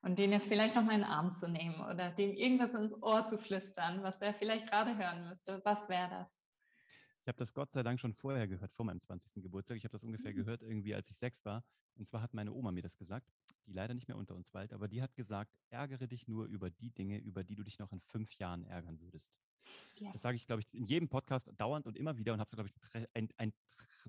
und 0.02 0.20
den 0.20 0.32
jetzt 0.32 0.48
vielleicht 0.48 0.76
nochmal 0.76 0.96
in 0.96 1.02
den 1.02 1.10
Arm 1.10 1.32
zu 1.32 1.48
nehmen 1.48 1.80
oder 1.80 2.12
dem 2.12 2.34
irgendwas 2.34 2.74
ins 2.74 2.94
Ohr 3.02 3.26
zu 3.26 3.38
flüstern, 3.38 4.04
was 4.04 4.22
er 4.22 4.34
vielleicht 4.34 4.70
gerade 4.70 4.98
hören 4.98 5.28
müsste, 5.30 5.62
was 5.64 5.88
wäre 5.88 6.10
das? 6.10 6.43
Ich 7.24 7.28
habe 7.30 7.38
das 7.38 7.54
Gott 7.54 7.72
sei 7.72 7.84
Dank 7.84 8.02
schon 8.02 8.14
vorher 8.14 8.50
gehört, 8.50 8.74
vor 8.74 8.86
meinem 8.86 9.00
20. 9.00 9.42
Geburtstag. 9.42 9.78
Ich 9.78 9.86
habe 9.86 9.94
das 9.94 10.04
ungefähr 10.04 10.34
mhm. 10.34 10.36
gehört, 10.36 10.62
irgendwie 10.62 10.94
als 10.94 11.10
ich 11.10 11.16
sechs 11.16 11.46
war. 11.46 11.64
Und 11.96 12.06
zwar 12.06 12.22
hat 12.22 12.34
meine 12.34 12.52
Oma 12.52 12.74
mir 12.74 12.82
das 12.82 12.98
gesagt, 12.98 13.32
die 13.66 13.72
leider 13.72 13.94
nicht 13.94 14.10
mehr 14.10 14.18
unter 14.18 14.36
uns 14.36 14.54
weilt, 14.54 14.74
aber 14.74 14.90
die 14.90 15.02
hat 15.02 15.16
gesagt, 15.16 15.58
ärgere 15.70 16.06
dich 16.08 16.28
nur 16.28 16.48
über 16.48 16.70
die 16.70 16.90
Dinge, 16.90 17.20
über 17.20 17.46
die 17.46 17.56
du 17.56 17.64
dich 17.64 17.80
noch 17.80 17.94
in 17.94 18.02
fünf 18.02 18.34
Jahren 18.40 18.66
ärgern 18.66 19.00
würdest. 19.00 19.34
Yes. 20.00 20.12
Das 20.12 20.22
sage 20.22 20.36
ich, 20.36 20.46
glaube 20.46 20.62
ich, 20.62 20.74
in 20.74 20.86
jedem 20.86 21.08
Podcast 21.08 21.50
dauernd 21.56 21.88
und 21.88 21.96
immer 21.96 22.18
wieder 22.18 22.34
und 22.34 22.42
habe 22.42 22.50
es, 22.50 22.56
glaube 22.56 22.70
ich, 22.70 23.08
ein, 23.14 23.30
ein, 23.38 23.54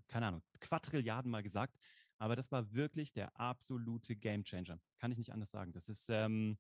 keine 0.09 0.27
Ahnung, 0.27 0.43
Quadrilliarden 0.59 1.31
Mal 1.31 1.45
gesagt. 1.45 1.79
Aber 2.19 2.35
das 2.35 2.51
war 2.51 2.73
wirklich 2.73 3.13
der 3.13 3.39
absolute 3.39 4.17
Gamechanger. 4.17 4.81
Kann 4.99 5.13
ich 5.13 5.19
nicht 5.19 5.33
anders 5.33 5.53
sagen. 5.53 5.73
Das 5.73 5.89
ist, 5.89 6.09
ähm, 6.09 6.59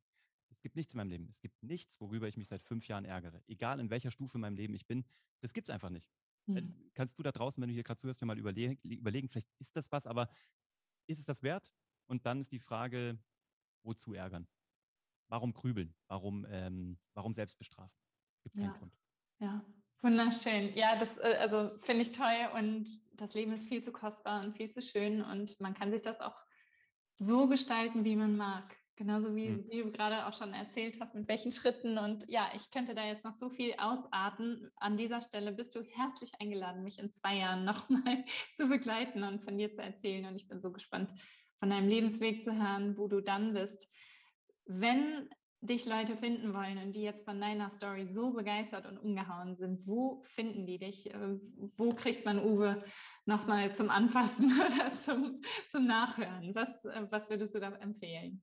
es 0.51 0.61
gibt 0.61 0.77
nichts 0.77 0.95
in 0.95 0.99
meinem 0.99 1.11
Leben. 1.11 1.27
Es 1.29 1.41
gibt 1.41 1.61
nichts, 1.65 2.01
worüber 2.01 2.29
ich 2.29 2.37
mich 2.37 2.47
seit 2.47 2.63
fünf 2.63 2.87
Jahren 2.87 3.05
ärgere. 3.05 3.43
Egal 3.49 3.81
in 3.81 3.91
welcher 3.91 4.13
Stufe 4.13 4.37
in 4.37 4.43
meinem 4.43 4.57
Leben 4.57 4.75
ich 4.75 4.87
bin. 4.87 5.05
Das 5.41 5.53
gibt 5.53 5.69
es 5.69 5.75
einfach 5.75 5.91
nicht. 5.91 6.13
Mhm. 6.47 6.91
Kannst 6.95 7.19
du 7.19 7.23
da 7.23 7.33
draußen, 7.33 7.61
wenn 7.61 7.69
du 7.69 7.75
hier 7.75 7.85
gerade 7.85 7.99
zuhörst, 7.99 8.21
mir 8.21 8.27
mal 8.27 8.39
überlegen, 8.39 8.79
überlegen, 8.83 9.29
vielleicht 9.29 9.49
ist 9.59 9.77
das 9.77 9.91
was, 9.93 10.07
aber 10.07 10.29
ist 11.07 11.19
es 11.19 11.27
das 11.27 11.43
wert? 11.43 11.73
Und 12.07 12.27
dann 12.27 12.41
ist 12.41 12.53
die 12.53 12.59
Frage, 12.59 13.19
wozu 13.83 14.15
ärgern? 14.15 14.47
Warum 15.29 15.53
grübeln? 15.53 15.95
Warum, 16.09 16.47
ähm, 16.49 16.99
warum 17.15 17.33
selbst 17.33 17.59
bestrafen? 17.59 17.97
Gibt 18.43 18.57
keinen 18.57 18.67
ja. 18.67 18.79
Grund. 18.79 18.99
Ja, 19.41 19.65
wunderschön. 20.03 20.75
Ja, 20.77 20.97
das 20.97 21.17
äh, 21.19 21.37
also 21.41 21.79
finde 21.81 22.03
ich 22.03 22.13
toll 22.13 22.51
und 22.55 22.89
das 23.15 23.35
Leben 23.35 23.53
ist 23.53 23.67
viel 23.67 23.83
zu 23.83 23.91
kostbar 23.91 24.45
und 24.45 24.57
viel 24.57 24.71
zu 24.71 24.83
schön 24.83 25.23
und 25.23 25.59
man 25.61 25.75
kann 25.75 25.91
sich 25.91 26.03
das 26.03 26.21
auch 26.21 26.37
so 27.17 27.49
gestalten, 27.49 28.05
wie 28.05 28.17
man 28.17 28.37
mag. 28.37 28.77
Genauso 28.97 29.35
wie, 29.35 29.51
mhm. 29.51 29.65
wie, 29.71 29.83
du 29.83 29.91
gerade 29.91 30.27
auch 30.27 30.33
schon 30.33 30.55
erzählt 30.55 31.01
hast, 31.01 31.15
mit 31.15 31.27
welchen 31.27 31.51
Schritten. 31.51 31.99
Und 31.99 32.29
ja, 32.29 32.49
ich 32.55 32.71
könnte 32.71 32.95
da 32.95 33.05
jetzt 33.05 33.25
noch 33.25 33.35
so 33.35 33.51
viel 33.51 33.75
ausarten. 33.77 34.71
An 34.77 34.97
dieser 34.97 35.21
Stelle 35.21 35.53
bist 35.53 35.75
du 35.75 35.83
herzlich 35.83 36.31
eingeladen, 36.41 36.85
mich 36.85 36.99
in 36.99 37.11
zwei 37.11 37.37
Jahren 37.37 37.65
nochmal 37.65 38.25
zu 38.57 38.69
begleiten 38.69 39.25
und 39.25 39.43
von 39.43 39.59
dir 39.59 39.73
zu 39.73 39.83
erzählen. 39.83 40.27
Und 40.27 40.37
ich 40.37 40.47
bin 40.47 40.61
so 40.61 40.71
gespannt, 40.71 41.13
von 41.59 41.71
deinem 41.71 41.89
Lebensweg 41.89 42.43
zu 42.43 42.55
hören, 42.57 42.97
wo 42.97 43.09
du 43.09 43.21
dann 43.21 43.55
bist. 43.55 43.89
Wenn 44.67 45.29
dich 45.61 45.87
Leute 45.87 46.17
finden 46.17 46.53
wollen 46.53 46.79
und 46.79 46.95
die 46.95 47.03
jetzt 47.03 47.25
von 47.25 47.41
deiner 47.41 47.71
Story 47.71 48.07
so 48.07 48.33
begeistert 48.33 48.87
und 48.87 48.99
umgehauen 48.99 49.57
sind, 49.57 49.87
wo 49.87 50.23
finden 50.27 50.67
die 50.67 50.79
dich? 50.79 51.13
Äh, 51.13 51.37
wo 51.77 51.93
kriegt 51.95 52.25
man 52.25 52.45
Uwe 52.45 52.85
nochmal 53.25 53.75
zum 53.75 53.91
Anfassen 53.91 54.53
oder 54.67 54.93
zum, 54.93 55.41
zum 55.71 55.87
Nachhören? 55.87 56.55
Was, 56.55 56.85
äh, 56.85 57.07
was 57.11 57.31
würdest 57.31 57.55
du 57.55 57.61
da 57.61 57.73
empfehlen? 57.77 58.43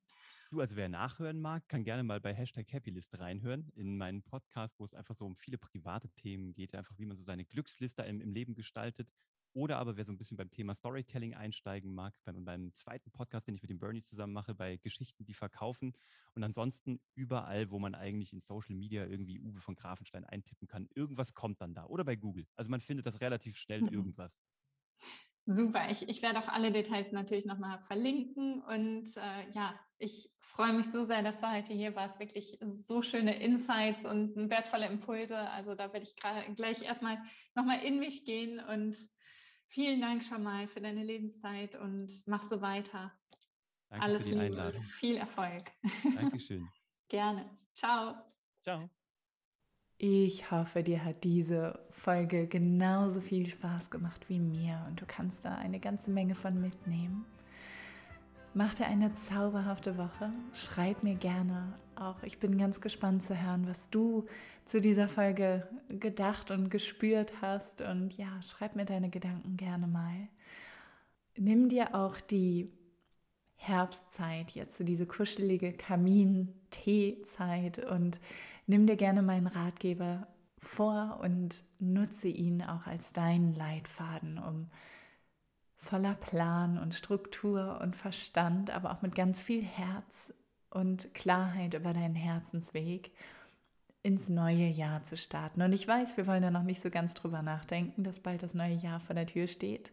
Du, 0.51 0.59
also 0.59 0.75
wer 0.75 0.89
nachhören 0.89 1.39
mag, 1.39 1.69
kann 1.69 1.85
gerne 1.85 2.03
mal 2.03 2.19
bei 2.19 2.33
Hashtag 2.33 2.73
Happylist 2.73 3.17
reinhören 3.17 3.69
in 3.73 3.95
meinen 3.95 4.21
Podcast, 4.21 4.77
wo 4.79 4.83
es 4.83 4.93
einfach 4.93 5.15
so 5.15 5.25
um 5.25 5.37
viele 5.37 5.57
private 5.57 6.09
Themen 6.09 6.51
geht, 6.51 6.75
einfach 6.75 6.99
wie 6.99 7.05
man 7.05 7.15
so 7.15 7.23
seine 7.23 7.45
Glücksliste 7.45 8.01
im, 8.01 8.19
im 8.19 8.33
Leben 8.33 8.53
gestaltet. 8.53 9.07
Oder 9.53 9.77
aber 9.77 9.95
wer 9.95 10.03
so 10.03 10.11
ein 10.11 10.17
bisschen 10.17 10.35
beim 10.35 10.51
Thema 10.51 10.75
Storytelling 10.75 11.35
einsteigen 11.35 11.95
mag, 11.95 12.13
beim, 12.25 12.43
beim 12.43 12.73
zweiten 12.73 13.11
Podcast, 13.11 13.47
den 13.47 13.55
ich 13.55 13.61
mit 13.61 13.71
dem 13.71 13.79
Bernie 13.79 14.01
zusammen 14.01 14.33
mache, 14.33 14.53
bei 14.53 14.75
Geschichten, 14.75 15.23
die 15.23 15.33
verkaufen. 15.33 15.93
Und 16.35 16.43
ansonsten 16.43 16.99
überall, 17.15 17.71
wo 17.71 17.79
man 17.79 17.95
eigentlich 17.95 18.33
in 18.33 18.41
Social 18.41 18.75
Media 18.75 19.05
irgendwie 19.05 19.39
Uwe 19.39 19.61
von 19.61 19.75
Grafenstein 19.75 20.25
eintippen 20.25 20.67
kann, 20.67 20.89
irgendwas 20.93 21.33
kommt 21.33 21.61
dann 21.61 21.73
da. 21.73 21.85
Oder 21.85 22.03
bei 22.03 22.17
Google. 22.17 22.45
Also 22.57 22.69
man 22.69 22.81
findet 22.81 23.05
das 23.05 23.21
relativ 23.21 23.55
schnell 23.55 23.87
irgendwas. 23.87 24.41
Super, 25.45 25.89
ich, 25.89 26.07
ich 26.07 26.21
werde 26.21 26.39
auch 26.39 26.47
alle 26.47 26.71
Details 26.71 27.11
natürlich 27.11 27.45
nochmal 27.45 27.79
verlinken 27.79 28.61
und 28.61 29.17
äh, 29.17 29.49
ja, 29.53 29.79
ich 29.97 30.29
freue 30.39 30.73
mich 30.73 30.87
so 30.91 31.05
sehr, 31.05 31.23
dass 31.23 31.39
du 31.39 31.51
heute 31.51 31.73
hier 31.73 31.95
warst. 31.95 32.19
Wirklich 32.19 32.59
so 32.61 33.01
schöne 33.01 33.41
Insights 33.41 34.05
und 34.05 34.49
wertvolle 34.49 34.87
Impulse. 34.87 35.37
Also 35.37 35.75
da 35.75 35.91
werde 35.93 36.05
ich 36.05 36.15
gleich 36.55 36.81
erstmal 36.83 37.19
nochmal 37.55 37.83
in 37.83 37.99
mich 37.99 38.25
gehen 38.25 38.59
und 38.59 38.97
vielen 39.67 40.01
Dank 40.01 40.23
schon 40.23 40.43
mal 40.43 40.67
für 40.67 40.81
deine 40.81 41.03
Lebenszeit 41.03 41.75
und 41.75 42.11
mach 42.27 42.43
so 42.43 42.61
weiter. 42.61 43.11
Danke 43.89 44.05
Alles 44.05 44.23
für 44.23 44.29
die 44.29 44.35
Liebe, 44.35 44.45
Einladung. 44.45 44.83
Viel 44.83 45.17
Erfolg. 45.17 45.71
Dankeschön. 46.15 46.67
Gerne. 47.09 47.57
Ciao. 47.73 48.15
Ciao. 48.63 48.89
Ich 50.03 50.49
hoffe, 50.49 50.81
dir 50.81 51.05
hat 51.05 51.23
diese 51.23 51.77
Folge 51.91 52.47
genauso 52.47 53.21
viel 53.21 53.47
Spaß 53.47 53.91
gemacht 53.91 54.27
wie 54.29 54.39
mir 54.39 54.83
und 54.87 54.99
du 54.99 55.05
kannst 55.05 55.45
da 55.45 55.53
eine 55.53 55.79
ganze 55.79 56.09
Menge 56.09 56.33
von 56.33 56.59
mitnehmen. 56.59 57.23
Mach 58.55 58.73
dir 58.73 58.87
eine 58.87 59.13
zauberhafte 59.13 59.99
Woche. 59.99 60.31
Schreib 60.55 61.03
mir 61.03 61.13
gerne 61.13 61.77
auch. 61.93 62.23
Ich 62.23 62.39
bin 62.39 62.57
ganz 62.57 62.81
gespannt 62.81 63.21
zu 63.21 63.39
hören, 63.39 63.67
was 63.67 63.91
du 63.91 64.25
zu 64.65 64.81
dieser 64.81 65.07
Folge 65.07 65.67
gedacht 65.87 66.49
und 66.49 66.71
gespürt 66.71 67.33
hast. 67.39 67.81
Und 67.81 68.17
ja, 68.17 68.41
schreib 68.41 68.75
mir 68.75 68.85
deine 68.85 69.11
Gedanken 69.11 69.55
gerne 69.55 69.85
mal. 69.85 70.29
Nimm 71.37 71.69
dir 71.69 71.93
auch 71.93 72.19
die 72.19 72.73
Herbstzeit, 73.55 74.49
jetzt 74.49 74.79
so 74.79 74.83
diese 74.83 75.05
kuschelige 75.05 75.73
Kamin-Tee-Zeit 75.73 77.85
und 77.85 78.19
Nimm 78.67 78.87
dir 78.87 78.95
gerne 78.95 79.21
meinen 79.21 79.47
Ratgeber 79.47 80.27
vor 80.57 81.19
und 81.21 81.63
nutze 81.79 82.27
ihn 82.27 82.61
auch 82.61 82.85
als 82.85 83.13
deinen 83.13 83.53
Leitfaden, 83.53 84.37
um 84.37 84.69
voller 85.77 86.13
Plan 86.13 86.77
und 86.77 86.93
Struktur 86.93 87.79
und 87.81 87.95
Verstand, 87.95 88.69
aber 88.69 88.91
auch 88.91 89.01
mit 89.01 89.15
ganz 89.15 89.41
viel 89.41 89.63
Herz 89.63 90.33
und 90.69 91.13
Klarheit 91.13 91.73
über 91.73 91.93
deinen 91.93 92.15
Herzensweg 92.15 93.11
ins 94.03 94.29
neue 94.29 94.67
Jahr 94.67 95.03
zu 95.03 95.17
starten. 95.17 95.61
Und 95.61 95.73
ich 95.73 95.87
weiß, 95.87 96.17
wir 96.17 96.27
wollen 96.27 96.41
da 96.41 96.51
noch 96.51 96.63
nicht 96.63 96.81
so 96.81 96.89
ganz 96.89 97.13
drüber 97.13 97.41
nachdenken, 97.41 98.03
dass 98.03 98.19
bald 98.19 98.43
das 98.43 98.53
neue 98.53 98.75
Jahr 98.75 98.99
vor 98.99 99.15
der 99.15 99.27
Tür 99.27 99.47
steht. 99.47 99.91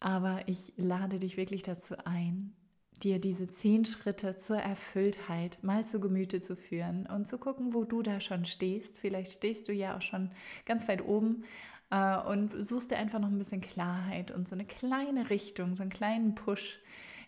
Aber 0.00 0.46
ich 0.46 0.72
lade 0.76 1.18
dich 1.18 1.36
wirklich 1.36 1.62
dazu 1.62 1.96
ein, 2.06 2.54
dir 3.02 3.18
diese 3.18 3.46
zehn 3.46 3.84
Schritte 3.84 4.36
zur 4.36 4.56
Erfülltheit 4.56 5.58
mal 5.62 5.86
zu 5.86 6.00
Gemüte 6.00 6.40
zu 6.40 6.56
führen 6.56 7.06
und 7.06 7.26
zu 7.26 7.38
gucken, 7.38 7.74
wo 7.74 7.84
du 7.84 8.02
da 8.02 8.20
schon 8.20 8.44
stehst. 8.44 8.98
Vielleicht 8.98 9.32
stehst 9.32 9.68
du 9.68 9.72
ja 9.72 9.96
auch 9.96 10.02
schon 10.02 10.30
ganz 10.64 10.88
weit 10.88 11.04
oben 11.04 11.44
äh, 11.90 12.16
und 12.18 12.52
suchst 12.64 12.90
dir 12.90 12.98
einfach 12.98 13.18
noch 13.18 13.28
ein 13.28 13.38
bisschen 13.38 13.60
Klarheit 13.60 14.30
und 14.30 14.48
so 14.48 14.54
eine 14.54 14.64
kleine 14.64 15.30
Richtung, 15.30 15.76
so 15.76 15.82
einen 15.82 15.92
kleinen 15.92 16.34
Push 16.34 16.80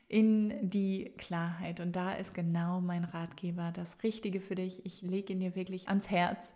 in 0.09 0.71
die 0.71 1.13
Klarheit. 1.19 1.81
Und 1.81 1.97
da 1.97 2.13
ist 2.13 2.33
genau 2.33 2.81
mein 2.81 3.05
Ratgeber 3.05 3.73
das 3.73 4.03
Richtige 4.03 4.41
für 4.41 4.55
dich. 4.55 4.87
Ich 4.87 5.03
lege 5.03 5.33
ihn 5.33 5.41
dir 5.41 5.57
wirklich 5.57 5.89
ans 5.89 6.11
Herz. 6.11 6.51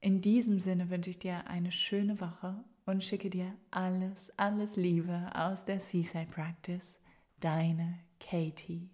In 0.00 0.20
diesem 0.20 0.58
Sinne 0.58 0.90
wünsche 0.90 1.10
ich 1.10 1.18
dir 1.18 1.46
eine 1.46 1.72
schöne 1.72 2.20
Woche 2.20 2.64
und 2.84 3.04
schicke 3.04 3.30
dir 3.30 3.52
alles, 3.70 4.32
alles 4.36 4.76
Liebe 4.76 5.30
aus 5.34 5.64
der 5.64 5.80
Seaside 5.80 6.28
Practice. 6.30 6.98
Deine 7.40 8.05
Katie. 8.18 8.88